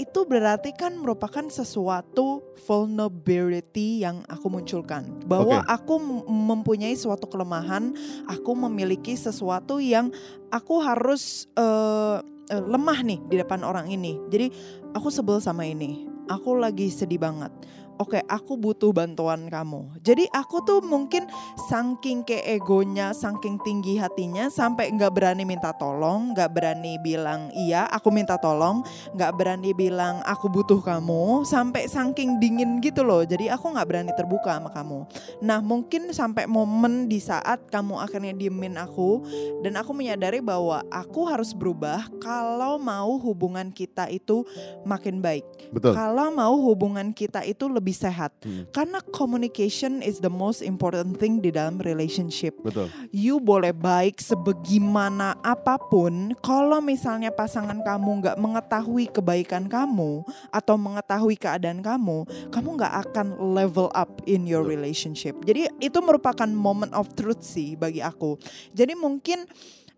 itu 0.00 0.24
berarti 0.24 0.72
kan 0.72 0.96
merupakan 0.96 1.44
sesuatu 1.52 2.40
vulnerability 2.64 4.00
yang 4.00 4.24
aku 4.32 4.48
munculkan 4.48 5.04
bahwa 5.28 5.60
Oke. 5.60 5.68
aku 5.68 5.94
mempunyai 6.24 6.96
suatu 6.96 7.28
kelemahan, 7.28 7.92
aku 8.24 8.56
memiliki 8.56 9.12
sesuatu 9.12 9.76
yang 9.76 10.08
aku 10.48 10.80
harus 10.80 11.44
eh, 11.60 12.18
lemah 12.48 13.04
nih 13.04 13.20
di 13.28 13.36
depan 13.36 13.60
orang 13.60 13.92
ini. 13.92 14.16
Jadi 14.32 14.48
aku 14.96 15.12
sebel 15.12 15.38
sama 15.44 15.68
ini, 15.68 16.08
aku 16.32 16.56
lagi 16.56 16.88
sedih 16.88 17.20
banget. 17.20 17.52
Oke, 18.00 18.16
aku 18.32 18.56
butuh 18.56 18.96
bantuan 18.96 19.44
kamu. 19.52 20.00
Jadi 20.00 20.24
aku 20.32 20.64
tuh 20.64 20.80
mungkin 20.80 21.28
saking 21.68 22.24
ke 22.24 22.40
egonya, 22.48 23.12
saking 23.12 23.60
tinggi 23.60 24.00
hatinya 24.00 24.48
sampai 24.48 24.88
nggak 24.88 25.12
berani 25.12 25.44
minta 25.44 25.76
tolong, 25.76 26.32
nggak 26.32 26.48
berani 26.48 26.96
bilang 27.04 27.52
iya, 27.52 27.84
aku 27.92 28.08
minta 28.08 28.40
tolong, 28.40 28.80
nggak 29.12 29.36
berani 29.36 29.76
bilang 29.76 30.24
aku 30.24 30.48
butuh 30.48 30.80
kamu, 30.80 31.44
sampai 31.44 31.92
saking 31.92 32.40
dingin 32.40 32.80
gitu 32.80 33.04
loh. 33.04 33.20
Jadi 33.20 33.52
aku 33.52 33.68
nggak 33.68 33.84
berani 33.84 34.12
terbuka 34.16 34.56
sama 34.56 34.72
kamu. 34.72 35.04
Nah 35.44 35.60
mungkin 35.60 36.08
sampai 36.16 36.48
momen 36.48 37.04
di 37.04 37.20
saat 37.20 37.68
kamu 37.68 38.00
akhirnya 38.00 38.32
diemin 38.32 38.80
aku 38.80 39.28
dan 39.60 39.76
aku 39.76 39.92
menyadari 39.92 40.40
bahwa 40.40 40.80
aku 40.88 41.28
harus 41.28 41.52
berubah 41.52 42.08
kalau 42.16 42.80
mau 42.80 43.20
hubungan 43.20 43.68
kita 43.68 44.08
itu 44.08 44.48
makin 44.88 45.20
baik. 45.20 45.44
Betul. 45.68 45.92
Kalau 45.92 46.32
mau 46.32 46.56
hubungan 46.64 47.12
kita 47.12 47.44
itu 47.44 47.68
lebih 47.68 47.89
sehat. 47.92 48.34
Hmm. 48.42 48.66
Karena 48.70 48.98
communication 49.14 50.00
is 50.00 50.18
the 50.22 50.32
most 50.32 50.64
important 50.64 51.18
thing 51.18 51.42
di 51.42 51.52
dalam 51.54 51.78
relationship. 51.82 52.56
Betul. 52.62 52.88
You 53.10 53.38
boleh 53.42 53.74
baik 53.74 54.22
sebagaimana 54.22 55.38
apa 55.42 55.76
pun, 55.78 56.34
kalau 56.40 56.78
misalnya 56.78 57.30
pasangan 57.34 57.82
kamu 57.82 58.10
nggak 58.24 58.36
mengetahui 58.38 59.10
kebaikan 59.10 59.66
kamu 59.66 60.22
atau 60.50 60.74
mengetahui 60.78 61.36
keadaan 61.36 61.82
kamu, 61.82 62.26
kamu 62.50 62.68
nggak 62.78 62.94
akan 63.08 63.26
level 63.54 63.88
up 63.94 64.22
in 64.26 64.46
your 64.46 64.62
Betul. 64.62 64.74
relationship. 64.78 65.34
Jadi 65.44 65.68
itu 65.82 65.98
merupakan 66.02 66.48
moment 66.50 66.92
of 66.94 67.10
truth 67.14 67.42
sih 67.42 67.74
bagi 67.74 68.00
aku. 68.00 68.36
Jadi 68.74 68.94
mungkin 68.94 69.44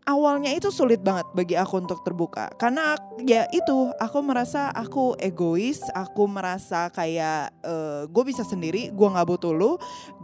awalnya 0.03 0.51
itu 0.51 0.69
sulit 0.75 0.99
banget 1.01 1.27
bagi 1.33 1.55
aku 1.55 1.79
untuk 1.79 2.03
terbuka. 2.03 2.51
Karena 2.59 2.99
ya 3.23 3.47
itu 3.55 3.91
aku 3.97 4.19
merasa 4.21 4.75
aku 4.75 5.15
egois 5.23 5.79
aku 5.95 6.27
merasa 6.27 6.91
kayak 6.91 7.55
gue 8.11 8.25
bisa 8.27 8.43
sendiri 8.43 8.91
gue 8.91 9.09
nggak 9.09 9.29
butuh 9.29 9.55
lu. 9.55 9.79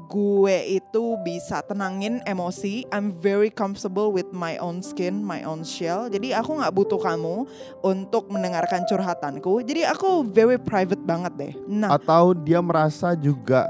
Gue 0.08 0.80
itu 0.80 1.20
bisa 1.20 1.60
tenangin 1.62 2.24
emosi. 2.24 2.88
I'm 2.88 3.12
very 3.12 3.52
comfortable 3.52 4.08
with 4.08 4.32
my 4.32 4.56
own 4.56 4.80
skin 4.80 5.20
my 5.20 5.44
own 5.44 5.62
shell. 5.68 6.08
Jadi 6.08 6.32
aku 6.32 6.58
nggak 6.58 6.72
butuh 6.72 6.96
kamu 6.96 7.44
untuk 7.84 8.32
mendengarkan 8.32 8.88
curhatanku. 8.88 9.60
Jadi 9.62 9.84
aku 9.84 10.24
very 10.24 10.56
private 10.56 11.04
banget 11.04 11.32
deh. 11.36 11.52
Nah. 11.68 11.92
Atau 11.92 12.32
dia 12.32 12.58
merasa 12.64 13.12
juga 13.12 13.68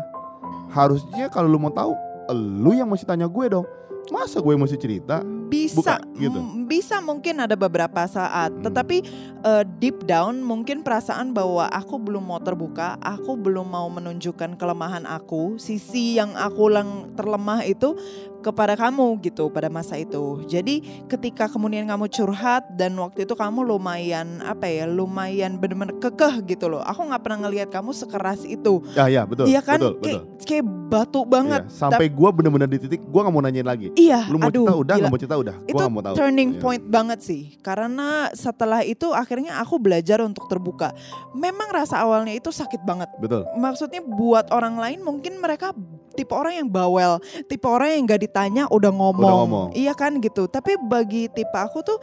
harusnya 0.71 1.27
kalau 1.27 1.51
lu 1.51 1.59
mau 1.59 1.75
tahu, 1.75 1.93
lu 2.33 2.71
yang 2.77 2.87
mesti 2.87 3.03
tanya 3.03 3.27
gue 3.27 3.47
dong. 3.51 3.67
Masa 4.09 4.41
gue 4.41 4.55
mesti 4.57 4.77
cerita? 4.81 5.21
bisa 5.49 5.75
Buka, 5.81 5.97
gitu. 6.21 6.39
bisa 6.69 7.01
mungkin 7.01 7.41
ada 7.41 7.57
beberapa 7.57 8.05
saat 8.05 8.53
Hmm. 8.53 8.65
tetapi 8.69 8.97
eh, 9.41 9.65
deep 9.81 10.05
down 10.05 10.45
mungkin 10.45 10.85
perasaan 10.85 11.33
bahwa 11.33 11.65
aku 11.73 11.97
belum 11.97 12.29
mau 12.29 12.37
terbuka 12.39 13.01
aku 13.01 13.35
belum 13.41 13.73
mau 13.73 13.89
menunjukkan 13.89 14.61
kelemahan 14.61 15.09
aku 15.09 15.57
sisi 15.57 16.21
yang 16.21 16.37
aku 16.37 16.69
lang 16.69 17.17
terlemah 17.17 17.65
itu 17.65 17.97
kepada 18.41 18.75
kamu 18.75 19.19
gitu 19.21 19.49
pada 19.49 19.67
masa 19.67 19.95
itu 19.95 20.43
jadi 20.45 20.79
ketika 21.07 21.47
kemudian 21.47 21.85
kamu 21.85 22.07
curhat 22.07 22.65
dan 22.73 22.95
waktu 22.95 23.23
itu 23.23 23.33
kamu 23.33 23.65
lumayan 23.65 24.39
apa 24.41 24.65
ya 24.65 24.85
lumayan 24.85 25.57
benar-benar 25.57 25.99
kekeh 25.99 26.47
gitu 26.47 26.69
loh 26.69 26.81
aku 26.81 27.03
nggak 27.05 27.21
pernah 27.21 27.39
ngelihat 27.45 27.69
kamu 27.69 27.91
sekeras 27.91 28.43
itu 28.43 28.81
Ya 28.95 29.07
ya 29.07 29.23
betul. 29.23 29.47
iya 29.47 29.59
kan 29.59 29.79
Betul 29.79 29.95
kayak 29.99 30.23
betul. 30.23 30.45
kayak 30.45 30.65
batu 30.89 31.21
banget 31.23 31.61
Iya, 31.61 31.75
Sampai 31.75 32.07
gue 32.09 32.31
bener-bener 32.31 32.65
di 32.67 32.79
titik 32.79 33.01
gue 33.03 33.21
nggak 33.21 33.31
mau 33.31 33.41
nanyain 33.41 33.67
lagi. 33.67 33.89
iya 33.95 34.25
Lu 34.27 34.37
mau 34.37 34.49
aduh 34.49 34.65
cerita 34.65 34.75
udah, 34.75 34.95
nggak 34.97 35.11
mau 35.11 35.21
cerita 35.21 35.37
udah. 35.37 35.55
Itu 35.65 35.77
nggak 35.77 35.93
mau 35.93 36.03
tahu. 36.03 36.15
turning 36.17 36.51
Iya. 36.55 36.61
point 36.61 36.85
banget 36.85 37.19
sih 37.21 37.43
karena 37.61 38.09
setelah 38.33 38.81
itu 38.81 39.11
akhirnya 39.11 39.59
aku 39.59 39.77
belajar 39.77 40.23
untuk 40.23 40.47
terbuka 40.47 40.95
memang 41.33 41.69
rasa 41.69 42.01
awalnya 42.01 42.33
itu 42.33 42.49
sakit 42.49 42.81
banget 42.83 43.11
Betul. 43.17 43.45
maksudnya 43.55 44.01
buat 44.01 44.49
orang 44.49 44.77
lain 44.77 45.01
mungkin 45.01 45.37
mereka 45.37 45.75
tipe 46.19 46.35
orang 46.35 46.59
yang 46.59 46.69
bawel 46.69 47.23
tipe 47.47 47.63
orang 47.71 47.95
yang 47.95 48.03
gak 48.11 48.27
ditanya 48.27 48.67
udah 48.67 48.91
ngomong, 48.91 49.39
ngomong. 49.47 49.69
iya 49.79 49.95
kan 49.95 50.19
gitu 50.19 50.51
tapi 50.51 50.75
bagi 50.91 51.31
tipe 51.31 51.55
aku 51.55 51.87
tuh 51.87 52.03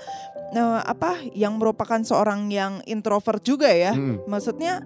eh, 0.56 0.80
apa 0.88 1.20
yang 1.36 1.60
merupakan 1.60 2.00
seorang 2.00 2.48
yang 2.48 2.80
introvert 2.88 3.44
juga 3.44 3.68
ya 3.68 3.92
Mm-mm, 3.92 4.24
maksudnya 4.32 4.80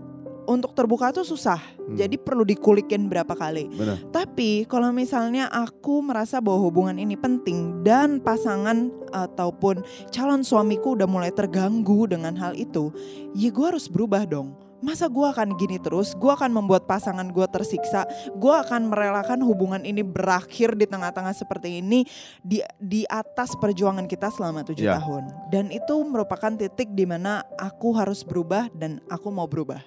untuk 0.50 0.74
terbuka 0.74 1.14
tuh 1.14 1.22
susah 1.22 1.62
mm, 1.62 1.94
jadi 1.94 2.18
perlu 2.18 2.42
dikulikin 2.42 3.06
berapa 3.06 3.38
kali 3.38 3.70
benar. 3.70 4.02
tapi 4.10 4.66
kalau 4.66 4.90
misalnya 4.90 5.46
aku 5.54 6.02
merasa 6.02 6.42
bahwa 6.42 6.66
hubungan 6.66 6.98
ini 6.98 7.14
penting 7.14 7.86
dan 7.86 8.18
pasangan 8.18 8.90
ataupun 9.14 9.86
calon 10.10 10.42
suamiku 10.42 10.98
udah 10.98 11.10
mulai 11.10 11.34
terganggu 11.34 12.06
dengan 12.06 12.38
hal 12.38 12.54
itu, 12.54 12.94
ya 13.34 13.50
gue 13.50 13.66
harus 13.66 13.90
berubah 13.90 14.26
dong. 14.26 14.54
Masa 14.80 15.12
gue 15.12 15.28
akan 15.28 15.60
gini 15.60 15.76
terus, 15.76 16.16
gue 16.16 16.32
akan 16.32 16.56
membuat 16.56 16.88
pasangan 16.88 17.28
gue 17.28 17.44
tersiksa, 17.52 18.08
gue 18.32 18.54
akan 18.64 18.88
merelakan 18.88 19.44
hubungan 19.44 19.84
ini 19.84 20.00
berakhir 20.00 20.72
di 20.80 20.88
tengah-tengah 20.88 21.36
seperti 21.36 21.84
ini 21.84 22.08
di 22.40 22.64
di 22.80 23.04
atas 23.04 23.60
perjuangan 23.60 24.08
kita 24.08 24.32
selama 24.32 24.64
tujuh 24.64 24.88
Ya. 24.88 24.96
tahun. 24.96 25.52
Dan 25.52 25.68
itu 25.68 26.00
merupakan 26.08 26.56
titik 26.56 26.96
di 26.96 27.04
mana 27.04 27.44
aku 27.60 27.92
harus 27.92 28.24
berubah 28.24 28.72
dan 28.72 29.04
aku 29.12 29.28
mau 29.28 29.52
berubah. 29.52 29.84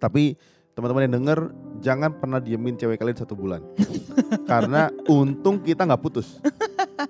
Tapi 0.00 0.40
teman-teman 0.72 1.04
yang 1.04 1.14
denger 1.20 1.38
jangan 1.84 2.10
pernah 2.16 2.40
diemin 2.40 2.80
cewek 2.80 2.96
kalian 2.96 3.20
satu 3.20 3.36
bulan. 3.36 3.60
Karena 4.50 4.88
untung 5.04 5.60
kita 5.60 5.84
nggak 5.84 6.00
putus. 6.00 6.40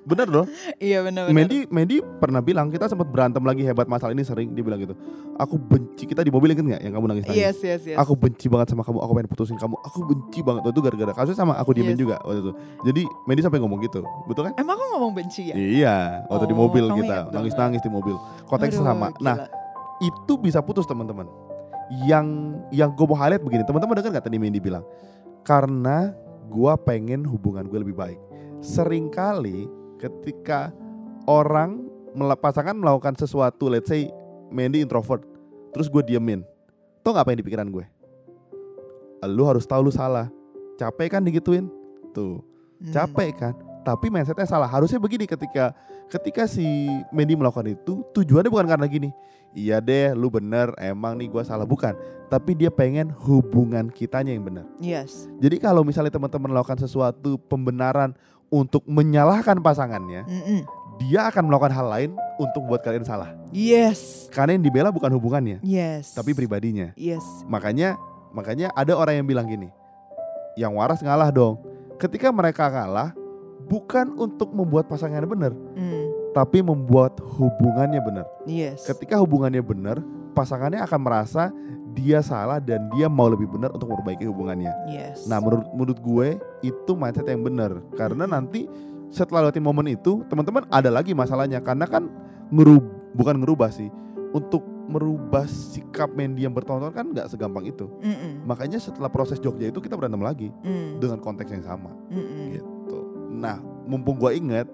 Bener 0.03 0.27
loh. 0.27 0.45
Iya 0.77 1.03
benar-benar. 1.03 1.35
Mandy, 1.35 1.59
Mandy 1.67 1.97
pernah 2.19 2.39
bilang 2.39 2.69
kita 2.69 2.87
sempat 2.87 3.09
berantem 3.09 3.43
lagi 3.43 3.63
hebat 3.63 3.87
masalah 3.87 4.13
ini 4.13 4.23
sering 4.23 4.53
dia 4.53 4.63
bilang 4.63 4.79
gitu. 4.79 4.95
Aku 5.37 5.57
benci 5.57 6.05
kita 6.05 6.21
di 6.21 6.29
mobil 6.29 6.53
inget 6.53 6.67
nggak 6.67 6.83
yang 6.85 6.93
kamu 6.95 7.07
nangis 7.11 7.25
nangis. 7.27 7.41
Yes 7.41 7.59
yes 7.61 7.83
yes. 7.87 7.99
Aku 7.99 8.15
benci 8.15 8.47
banget 8.47 8.71
sama 8.71 8.83
kamu. 8.83 8.99
Aku 9.01 9.13
pengen 9.13 9.29
putusin 9.29 9.57
kamu. 9.57 9.75
Aku 9.83 9.99
benci 10.05 10.41
banget. 10.41 10.61
Waktu 10.63 10.75
itu 10.77 10.83
gara-gara 10.85 11.13
kasus 11.15 11.35
sama 11.35 11.57
aku 11.57 11.71
diemin 11.73 11.95
Yes. 11.95 12.01
juga 12.01 12.17
waktu 12.23 12.41
itu. 12.41 12.53
Jadi 12.87 13.03
Mandy 13.27 13.41
sampai 13.41 13.59
ngomong 13.59 13.81
gitu, 13.83 14.01
betul 14.25 14.43
kan? 14.47 14.53
Emang 14.57 14.77
aku 14.77 14.87
ngomong 14.95 15.13
benci 15.17 15.51
ya? 15.51 15.55
Iya, 15.57 15.97
waktu 16.29 16.47
di 16.47 16.55
Oh, 16.55 16.61
mobil 16.63 16.85
kamu 16.87 17.01
kita 17.03 17.17
nangis-nangis 17.33 17.81
di 17.81 17.91
mobil. 17.91 18.15
Konteksnya 18.45 18.83
Aduh, 18.83 18.91
sama. 18.93 19.07
gila. 19.17 19.25
Nah, 19.25 19.37
itu 19.99 20.33
bisa 20.37 20.61
putus 20.61 20.85
teman-teman. 20.85 21.27
Yang 22.07 22.27
yang 22.71 22.91
gue 22.95 23.03
mau 23.03 23.19
highlight 23.19 23.43
begini, 23.43 23.67
teman-teman 23.67 23.99
dengar 23.99 24.11
nggak 24.15 24.27
tadi 24.29 24.39
Mandy 24.39 24.61
bilang? 24.61 24.85
Karena 25.43 26.15
gue 26.47 26.73
pengen 26.85 27.25
hubungan 27.25 27.67
gue 27.67 27.79
lebih 27.81 27.97
baik. 27.97 28.19
Seringkali 28.61 29.67
ketika 30.01 30.73
orang 31.29 31.85
pasangan 32.41 32.73
melakukan 32.73 33.13
sesuatu, 33.15 33.69
let's 33.69 33.93
say 33.93 34.09
Mandy 34.49 34.81
introvert, 34.81 35.23
terus 35.77 35.87
gue 35.87 36.01
diemin, 36.03 36.41
tau 37.05 37.13
nggak 37.13 37.23
apa 37.23 37.31
yang 37.37 37.41
di 37.45 37.47
pikiran 37.47 37.69
gue? 37.69 37.85
Lu 39.29 39.45
harus 39.45 39.69
tahu 39.69 39.87
lu 39.87 39.93
salah. 39.93 40.33
Capek 40.81 41.13
kan 41.13 41.23
digituin? 41.23 41.69
Tuh, 42.17 42.41
Hmm. 42.81 42.91
capek 42.91 43.31
kan? 43.37 43.55
Tapi 43.85 44.09
mindsetnya 44.09 44.49
salah. 44.49 44.69
Harusnya 44.69 44.97
begini 44.97 45.29
ketika 45.29 45.77
ketika 46.09 46.49
si 46.49 46.65
Mandy 47.13 47.37
melakukan 47.37 47.69
itu 47.69 48.01
tujuannya 48.17 48.49
bukan 48.49 48.67
karena 48.69 48.87
gini. 48.89 49.13
Iya 49.53 49.83
deh, 49.83 50.15
lu 50.15 50.31
bener. 50.31 50.73
Emang 50.79 51.19
nih 51.19 51.29
gua 51.29 51.45
salah 51.45 51.67
bukan. 51.69 51.93
Tapi 52.31 52.55
dia 52.55 52.71
pengen 52.71 53.11
hubungan 53.27 53.91
kitanya 53.91 54.31
yang 54.33 54.47
benar. 54.47 54.65
Yes. 54.79 55.27
Jadi 55.43 55.59
kalau 55.59 55.83
misalnya 55.83 56.13
teman-teman 56.13 56.55
melakukan 56.55 56.79
sesuatu 56.79 57.37
pembenaran 57.51 58.15
untuk 58.51 58.83
menyalahkan 58.85 59.63
pasangannya, 59.63 60.27
Mm-mm. 60.27 60.61
dia 60.99 61.31
akan 61.31 61.47
melakukan 61.47 61.73
hal 61.73 61.87
lain 61.87 62.11
untuk 62.37 62.67
buat 62.67 62.83
kalian 62.83 63.07
salah. 63.07 63.31
Yes. 63.51 64.27
Karena 64.29 64.59
yang 64.59 64.65
dibela 64.67 64.91
bukan 64.91 65.11
hubungannya, 65.15 65.63
Yes. 65.63 66.13
tapi 66.13 66.35
pribadinya. 66.35 66.91
Yes. 66.99 67.23
Makanya 67.47 67.95
makanya 68.31 68.71
ada 68.75 68.95
orang 68.95 69.23
yang 69.23 69.27
bilang 69.27 69.47
gini, 69.47 69.71
yang 70.59 70.75
waras 70.75 71.01
ngalah 71.01 71.31
dong. 71.31 71.63
Ketika 71.97 72.31
mereka 72.31 72.67
kalah, 72.67 73.15
bukan 73.67 74.19
untuk 74.19 74.51
membuat 74.51 74.91
pasangannya 74.91 75.31
benar, 75.31 75.53
Mm. 75.55 76.35
tapi 76.35 76.59
membuat 76.61 77.19
hubungannya 77.23 78.03
benar. 78.03 78.27
Yes. 78.45 78.83
Ketika 78.83 79.19
hubungannya 79.19 79.63
benar, 79.63 80.03
pasangannya 80.35 80.83
akan 80.83 81.01
merasa 81.03 81.51
dia 81.93 82.23
salah 82.23 82.63
dan 82.63 82.87
dia 82.95 83.11
mau 83.11 83.27
lebih 83.27 83.51
benar 83.51 83.75
untuk 83.75 83.91
memperbaiki 83.91 84.27
hubungannya. 84.29 84.73
Yes. 84.89 85.27
Nah, 85.27 85.43
menurut 85.43 85.67
menurut 85.75 85.99
gue 85.99 86.29
itu 86.63 86.93
mindset 86.95 87.27
yang 87.27 87.43
benar 87.43 87.83
karena 87.99 88.25
nanti 88.25 88.71
setelah 89.11 89.51
lewatin 89.51 89.67
momen 89.67 89.91
itu, 89.91 90.23
teman-teman 90.31 90.65
ada 90.71 90.87
lagi 90.87 91.11
masalahnya 91.13 91.59
karena 91.59 91.85
kan 91.85 92.07
ngerub 92.55 92.83
bukan 93.15 93.43
ngerubah 93.43 93.71
sih 93.75 93.91
untuk 94.31 94.63
merubah 94.91 95.47
sikap 95.47 96.11
Mandy 96.19 96.43
yang 96.47 96.55
bertahun-tahun 96.55 96.95
kan 96.95 97.07
nggak 97.15 97.27
segampang 97.31 97.63
itu 97.63 97.87
Mm-mm. 98.03 98.43
makanya 98.43 98.83
setelah 98.83 99.07
proses 99.07 99.39
Jogja 99.39 99.71
itu 99.71 99.79
kita 99.79 99.95
berantem 99.95 100.19
lagi 100.19 100.51
Mm. 100.67 100.99
dengan 100.99 101.23
konteks 101.23 101.47
yang 101.55 101.63
sama 101.63 101.95
Mm-mm. 102.11 102.59
gitu 102.59 102.99
nah 103.31 103.63
mumpung 103.87 104.19
gua 104.19 104.35
inget 104.35 104.67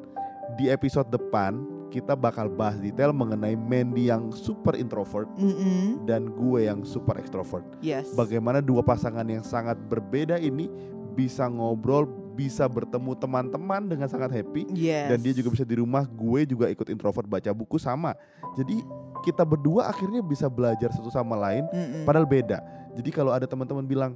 di 0.56 0.72
episode 0.72 1.12
depan 1.12 1.60
kita 1.96 2.12
bakal 2.12 2.46
bahas 2.46 2.76
detail 2.76 3.08
mengenai 3.10 3.56
Mandy 3.56 4.12
yang 4.12 4.28
super 4.30 4.76
introvert 4.76 5.24
Mm-mm. 5.34 6.04
dan 6.04 6.28
gue 6.28 6.68
yang 6.68 6.84
super 6.84 7.16
extrovert 7.16 7.64
Yes. 7.80 8.12
bagaimana 8.12 8.60
dua 8.60 8.84
pasangan 8.84 9.24
yang 9.24 9.40
sangat 9.40 9.80
berbeda 9.82 10.36
ini 10.36 10.68
bisa 11.12 11.48
ngobrol 11.48 12.04
bisa 12.36 12.68
bertemu 12.68 13.16
teman-teman 13.16 13.88
dengan 13.88 14.04
sangat 14.06 14.28
happy 14.30 14.68
Yes. 14.70 15.08
dan 15.08 15.18
dia 15.18 15.32
juga 15.32 15.48
bisa 15.50 15.64
di 15.64 15.80
rumah 15.80 16.04
gue 16.04 16.44
juga 16.44 16.68
ikut 16.68 16.84
introvert 16.86 17.24
baca 17.24 17.48
buku 17.50 17.80
sama 17.80 18.12
jadi 18.52 18.76
kita 19.22 19.40
berdua 19.40 19.88
akhirnya 19.88 20.20
bisa 20.20 20.46
belajar 20.46 20.92
satu 20.92 21.08
sama 21.08 21.32
lain 21.34 21.64
Mm-mm. 21.72 22.04
padahal 22.04 22.28
beda 22.28 22.60
jadi 22.92 23.08
kalau 23.08 23.32
ada 23.32 23.48
teman-teman 23.48 23.82
bilang 23.82 24.12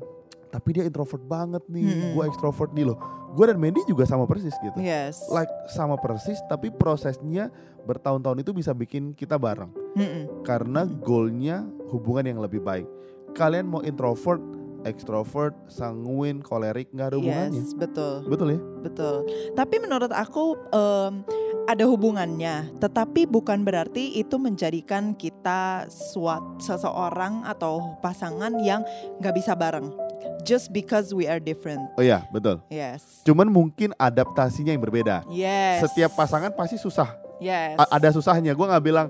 tapi 0.51 0.75
dia 0.75 0.85
introvert 0.85 1.23
banget 1.23 1.65
nih 1.65 1.89
Mm-mm. 1.89 2.13
gue 2.13 2.25
extrovert 2.29 2.69
nih 2.71 2.85
loh 2.85 3.01
gue 3.31 3.45
dan 3.47 3.57
Mandy 3.57 3.81
juga 3.85 4.03
sama 4.05 4.25
persis 4.25 4.55
gitu 4.59 4.79
Yes. 4.79 5.27
like 5.29 5.51
sama 5.69 5.95
persis 5.95 6.39
tapi 6.47 6.69
prosesnya 6.69 7.49
bertahun-tahun 7.83 8.43
itu 8.43 8.51
bisa 8.53 8.71
bikin 8.71 9.13
kita 9.13 9.35
bareng 9.35 9.71
Mm-mm. 9.95 10.43
karena 10.43 10.85
goalnya 10.85 11.63
hubungan 11.89 12.27
yang 12.27 12.39
lebih 12.39 12.61
baik 12.61 12.87
kalian 13.33 13.67
mau 13.67 13.81
introvert 13.81 14.43
extrovert 14.83 15.53
sanguin 15.67 16.41
kolerik 16.41 16.89
nggak 16.91 17.13
ada 17.13 17.17
hubungannya 17.17 17.61
Yes, 17.61 17.77
betul. 17.77 18.25
betul 18.27 18.49
ya 18.51 18.61
Betul. 18.81 19.29
Tapi 19.53 19.77
menurut 19.77 20.09
aku 20.09 20.57
em, 20.73 21.21
ada 21.69 21.85
hubungannya, 21.85 22.73
tetapi 22.81 23.29
bukan 23.29 23.61
berarti 23.61 24.17
itu 24.17 24.41
menjadikan 24.41 25.13
kita 25.13 25.85
suat 25.87 26.41
seseorang 26.59 27.45
atau 27.45 28.01
pasangan 28.01 28.57
yang 28.59 28.81
nggak 29.21 29.37
bisa 29.37 29.53
bareng. 29.53 29.93
Just 30.43 30.71
because 30.71 31.11
we 31.11 31.25
are 31.25 31.39
different. 31.39 31.81
oh 31.95 32.03
iya 32.03 32.25
betul 32.29 32.61
Yes. 32.67 33.23
cuman 33.23 33.47
mungkin 33.47 33.93
adaptasinya 33.95 34.71
yang 34.71 34.81
berbeda 34.81 35.23
Yes. 35.27 35.83
setiap 35.83 36.13
pasangan 36.13 36.51
pasti 36.51 36.77
susah 36.77 37.13
Yes. 37.39 37.77
A- 37.77 37.97
ada 37.97 38.09
susahnya 38.11 38.53
gue 38.53 38.67
nggak 38.67 38.83
bilang 38.83 39.09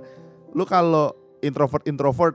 lu 0.50 0.62
kalau 0.62 1.10
introvert 1.40 1.82
introvert 1.84 2.34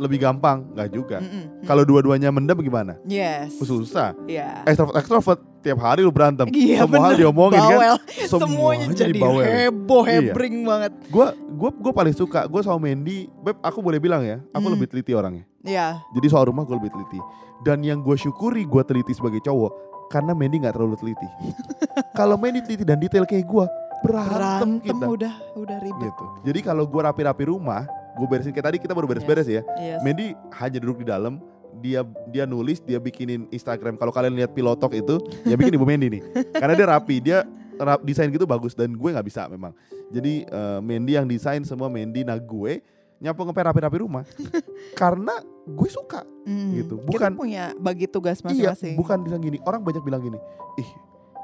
lebih 0.00 0.16
gampang 0.18 0.64
nggak 0.72 0.88
juga 0.88 1.20
Mm-mm. 1.20 1.60
kalau 1.62 1.84
dua-duanya 1.84 2.28
mendem 2.28 2.56
gimana 2.58 2.96
Yes. 3.04 3.52
susah 3.54 4.16
Iya. 4.24 4.64
extrovert 4.64 4.96
extrovert 4.96 5.40
tiap 5.60 5.76
hari 5.78 6.00
lu 6.00 6.08
berantem 6.08 6.48
Iya, 6.48 6.82
semua 6.82 6.96
hal 6.98 7.12
bener. 7.12 7.20
diomongin 7.20 7.60
kan 7.60 7.68
Bawel. 7.70 7.96
Semuanya 8.26 8.86
jadi 8.90 9.12
dibawel. 9.12 9.44
heboh, 9.44 10.02
Iya. 10.02 10.12
hebring 10.24 10.56
banget. 10.62 10.92
gue 11.04 11.26
gue 11.52 11.70
gue 11.76 11.92
paling 11.92 12.14
suka 12.14 12.40
gue 12.44 12.60
sama 12.60 12.80
Mandy 12.80 13.28
beb 13.36 13.60
aku 13.60 13.78
boleh 13.78 13.96
bilang 13.96 14.22
ya 14.22 14.40
aku 14.48 14.64
Hmm. 14.64 14.74
lebih 14.74 14.88
teliti 14.88 15.12
orangnya 15.12 15.44
Iya. 15.60 16.00
jadi 16.10 16.26
soal 16.26 16.48
rumah 16.48 16.64
gue 16.64 16.74
lebih 16.74 16.88
teliti 16.90 17.20
dan 17.60 17.80
yang 17.80 18.00
gue 18.00 18.16
syukuri 18.16 18.64
gue 18.64 18.82
teliti 18.82 19.12
sebagai 19.12 19.38
cowok 19.38 19.72
karena 20.08 20.32
Mandy 20.32 20.56
nggak 20.58 20.74
terlalu 20.74 20.96
teliti 20.96 21.28
kalau 22.18 22.34
Mandy 22.34 22.60
teliti 22.60 22.82
dan 22.82 22.96
detail 22.96 23.22
kayak 23.22 23.44
gue 23.44 23.64
berantem, 24.00 24.32
Berantem 24.32 24.70
kita 24.80 25.04
udah 25.06 25.34
udah 25.54 25.76
ribet. 25.78 26.08
gitu 26.08 26.24
jadi 26.42 26.60
kalau 26.64 26.88
gue 26.88 27.00
rapi-rapi 27.02 27.44
rumah 27.44 27.84
gue 28.12 28.26
beresin 28.26 28.50
kayak 28.50 28.66
tadi 28.66 28.78
kita 28.78 28.92
baru 28.92 29.06
beres-beres 29.06 29.46
ya 29.46 29.62
Yes. 29.76 30.00
Mandy 30.00 30.32
hanya 30.54 30.78
duduk 30.78 31.02
di 31.02 31.06
dalam 31.06 31.38
dia 31.78 32.02
dia 32.26 32.44
nulis 32.44 32.78
dia 32.78 32.98
bikinin 32.98 33.46
Instagram 33.48 33.94
kalau 33.94 34.10
kalian 34.10 34.34
lihat 34.34 34.50
pilotok 34.50 34.90
itu 34.92 35.16
ya 35.44 35.54
bikin 35.54 35.74
ibu 35.74 35.86
Mandy 35.86 36.08
nih 36.10 36.22
karena 36.60 36.74
dia 36.74 36.86
rapi 36.88 37.16
dia 37.18 37.38
rap, 37.76 38.02
desain 38.02 38.28
gitu 38.28 38.44
bagus 38.44 38.74
dan 38.74 38.90
gue 38.90 39.08
nggak 39.08 39.24
bisa 39.24 39.46
memang 39.46 39.70
jadi 40.08 40.44
eh, 40.44 40.80
Mandy 40.80 41.14
yang 41.14 41.24
desain 41.24 41.62
semua 41.62 41.86
Mandy 41.86 42.22
nah 42.22 42.36
gue 42.36 42.82
nyapu 43.20 43.44
ngepel 43.44 43.64
rapi-rapi 43.66 43.98
rumah 44.00 44.24
karena 45.00 45.34
gue 45.64 45.88
suka 45.88 46.26
Mm. 46.40 46.72
gitu. 46.72 46.96
Kita 46.96 47.06
Bukan- 47.06 47.34
punya 47.36 47.76
bagi 47.76 48.08
tugas 48.08 48.40
iya 48.40 48.72
masing-masing. 48.72 48.96
bukan 48.96 49.18
bilang 49.20 49.38
gini 49.38 49.60
orang 49.60 49.84
banyak 49.84 50.00
bilang 50.00 50.18
gini 50.18 50.40
ih 50.74 50.88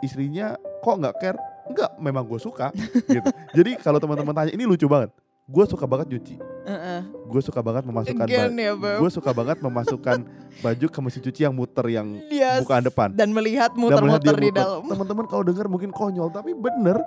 istrinya 0.01 0.57
kok 0.81 0.97
nggak 0.97 1.15
care 1.21 1.39
Enggak, 1.67 1.99
memang 1.99 2.25
gue 2.25 2.39
suka 2.39 2.71
gitu. 3.13 3.27
Jadi 3.53 3.77
kalau 3.77 3.99
teman-teman 3.99 4.31
tanya 4.33 4.51
ini 4.51 4.63
lucu 4.63 4.87
banget. 4.87 5.11
Gue 5.45 5.67
suka 5.67 5.83
banget 5.83 6.09
nyuci. 6.09 6.39
Heeh. 6.67 7.01
Gue 7.25 7.41
suka 7.41 7.63
banget 7.63 7.83
memasukkan 7.83 8.27
Again 8.27 8.53
ya, 8.53 8.73
gue 8.75 9.11
suka 9.11 9.31
banget 9.31 9.63
memasukkan 9.63 10.19
baju 10.59 10.87
ke 10.91 10.99
mesin 10.99 11.23
cuci 11.23 11.41
yang 11.43 11.55
muter 11.55 11.87
yang 11.87 12.19
Yes. 12.27 12.67
bukaan 12.67 12.83
depan. 12.83 13.09
Dan 13.15 13.31
melihat 13.31 13.71
muter-muter 13.73 14.35
dia 14.35 14.43
di 14.43 14.51
muter. 14.51 14.61
dalam. 14.61 14.83
Teman-teman 14.83 15.25
kalau 15.27 15.43
dengar 15.43 15.67
mungkin 15.67 15.91
konyol 15.91 16.29
tapi 16.29 16.53
bener 16.53 16.99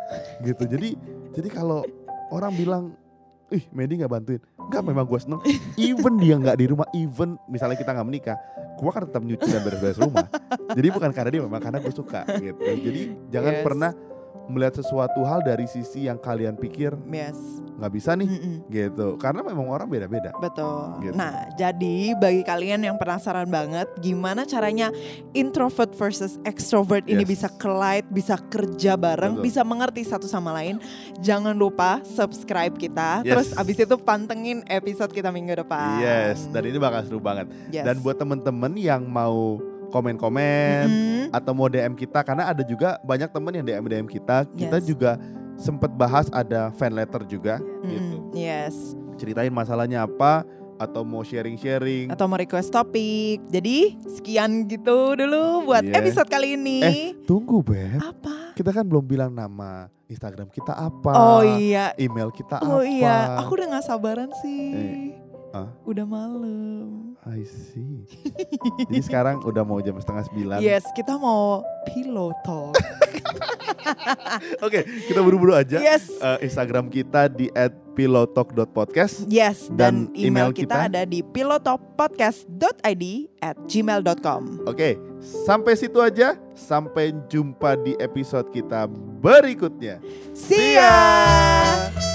gitu. 0.41 0.63
Jadi 0.63 0.95
jadi 1.31 1.49
kalau 1.49 1.83
orang 2.29 2.55
bilang 2.55 2.83
ih 3.49 3.65
Medi 3.69 3.97
nggak 3.97 4.07
bantuin, 4.07 4.39
nggak 4.55 4.83
memang 4.85 5.03
gue 5.03 5.19
seneng. 5.19 5.41
Even 5.77 6.15
dia 6.15 6.37
nggak 6.37 6.55
di 6.55 6.65
rumah, 6.65 6.85
even 6.93 7.35
misalnya 7.49 7.75
kita 7.75 7.91
nggak 7.91 8.05
menikah, 8.05 8.37
gue 8.77 8.89
kan 8.89 9.03
tetap 9.03 9.25
nyuci 9.25 9.43
dan 9.43 9.61
beres-beres 9.61 9.97
rumah. 9.97 10.29
Jadi 10.69 10.87
bukan 10.87 11.09
karena 11.09 11.29
dia, 11.33 11.41
memang 11.41 11.57
karena 11.57 11.81
gue 11.81 11.89
suka 11.89 12.23
gitu. 12.29 12.61
Jadi 12.61 13.01
jangan 13.27 13.53
Yes. 13.57 13.63
pernah 13.65 13.91
melihat 14.49 14.81
sesuatu 14.81 15.21
hal 15.23 15.45
dari 15.45 15.63
sisi 15.65 16.09
yang 16.09 16.17
kalian 16.17 16.57
pikir 16.57 16.97
Yes. 17.05 17.37
nggak 17.79 17.93
bisa 17.93 18.11
nih 18.17 18.27
Mm-mm. 18.27 18.55
gitu. 18.67 19.15
Karena 19.15 19.39
memang 19.39 19.69
orang 19.69 19.87
beda-beda. 19.87 20.33
Betul. 20.35 20.99
Gitu. 20.99 21.15
Nah, 21.15 21.47
jadi 21.55 22.17
bagi 22.17 22.43
kalian 22.43 22.83
yang 22.83 22.97
penasaran 22.97 23.47
banget 23.47 23.87
gimana 24.01 24.43
caranya 24.43 24.89
introvert 25.31 25.93
versus 25.95 26.35
extrovert 26.43 27.05
ini 27.07 27.23
Yes. 27.23 27.31
bisa 27.39 27.47
collide, 27.55 28.09
bisa 28.11 28.35
kerja 28.49 28.97
bareng, 28.97 29.39
Betul. 29.39 29.45
bisa 29.47 29.61
mengerti 29.63 30.01
satu 30.03 30.25
sama 30.25 30.51
lain, 30.51 30.81
jangan 31.21 31.55
lupa 31.55 32.01
subscribe 32.03 32.73
kita. 32.75 33.21
Yes. 33.23 33.31
Terus 33.31 33.49
abis 33.55 33.77
itu 33.79 33.95
pantengin 33.95 34.65
episode 34.67 35.13
kita 35.13 35.29
minggu 35.29 35.55
depan. 35.55 36.01
Yes, 36.01 36.49
dan 36.49 36.65
ini 36.65 36.75
bakal 36.75 37.05
seru 37.05 37.21
banget. 37.21 37.47
Yes. 37.69 37.85
Dan 37.85 38.01
buat 38.01 38.17
temen-temen 38.17 38.73
yang 38.75 39.05
mau 39.05 39.61
komen-komen 39.89 40.85
Mm-mm. 40.85 41.23
atau 41.31 41.51
mau 41.51 41.67
DM 41.67 41.93
kita 41.93 42.21
karena 42.21 42.45
ada 42.45 42.61
juga 42.61 42.97
banyak 43.01 43.27
temen 43.27 43.53
yang 43.53 43.65
DM 43.65 43.85
DM 43.85 44.07
kita. 44.07 44.45
Kita 44.49 44.77
Yes. 44.77 44.85
juga 44.85 45.11
sempet 45.55 45.91
bahas 45.91 46.29
ada 46.29 46.71
fan 46.71 46.91
letter 46.91 47.25
juga 47.25 47.59
Mm-mm. 47.59 47.89
gitu. 47.89 48.15
Yes. 48.33 48.75
Ceritain 49.15 49.51
masalahnya 49.51 50.03
apa 50.03 50.47
atau 50.77 51.03
mau 51.03 51.21
sharing-sharing. 51.21 52.07
Atau 52.07 52.25
mau 52.25 52.39
request 52.39 52.71
topik. 52.71 53.43
Jadi 53.45 53.99
sekian 54.07 54.63
gitu 54.65 55.13
dulu 55.13 55.67
buat 55.67 55.83
Iya. 55.83 55.99
episode 55.99 56.31
kali 56.31 56.55
ini. 56.55 57.11
Tunggu, 57.27 57.59
Beb. 57.59 57.99
Apa? 57.99 58.55
Kita 58.55 58.71
kan 58.71 58.83
belum 58.83 59.03
bilang 59.03 59.31
nama 59.31 59.87
Instagram 60.07 60.47
kita 60.47 60.71
apa. 60.71 61.11
Oh 61.11 61.43
iya. 61.43 61.91
Email 61.95 62.31
kita 62.31 62.59
Oh 62.61 62.79
apa. 62.79 62.87
iya, 62.87 63.37
aku 63.37 63.55
udah 63.55 63.67
gak 63.73 63.85
sabaran 63.85 64.31
sih. 64.39 64.71
Eh, 64.71 65.28
ah? 65.51 65.69
Udah 65.83 66.05
malam. 66.05 67.13
I 67.25 67.43
see. 67.45 68.05
Jadi 68.87 68.99
sekarang 69.03 69.41
udah 69.43 69.61
mau 69.61 69.77
jam 69.79 69.97
setengah 69.97 70.25
sembilan. 70.25 70.59
Yes, 70.61 70.85
kita 70.93 71.17
mau 71.17 71.61
pillow 71.89 72.31
talk. 72.41 72.73
Oke, 74.65 74.85
kita 75.07 75.19
buru-buru 75.19 75.53
aja. 75.53 75.81
yes. 75.81 76.09
Eh, 76.15 76.45
Instagram 76.45 76.87
kita 76.87 77.27
di 77.27 77.49
@pilotalk.podcast. 77.93 79.27
Yes, 79.27 79.67
dan, 79.69 80.07
Dan 80.07 80.15
email, 80.15 80.49
email 80.49 80.51
kita, 80.55 80.75
kita? 80.75 80.87
ada 80.87 81.01
di 81.03 81.19
pilotopodcast.id 81.19 83.03
at 83.41 83.55
gmail.com. 83.67 84.41
Oke, 84.65 84.95
sampai 85.19 85.73
situ 85.75 85.99
aja. 85.99 86.37
Sampai 86.55 87.15
jumpa 87.27 87.79
di 87.79 87.95
episode 87.99 88.51
kita 88.51 88.87
berikutnya. 89.19 89.99
See 90.35 90.75
ya! 90.75 92.08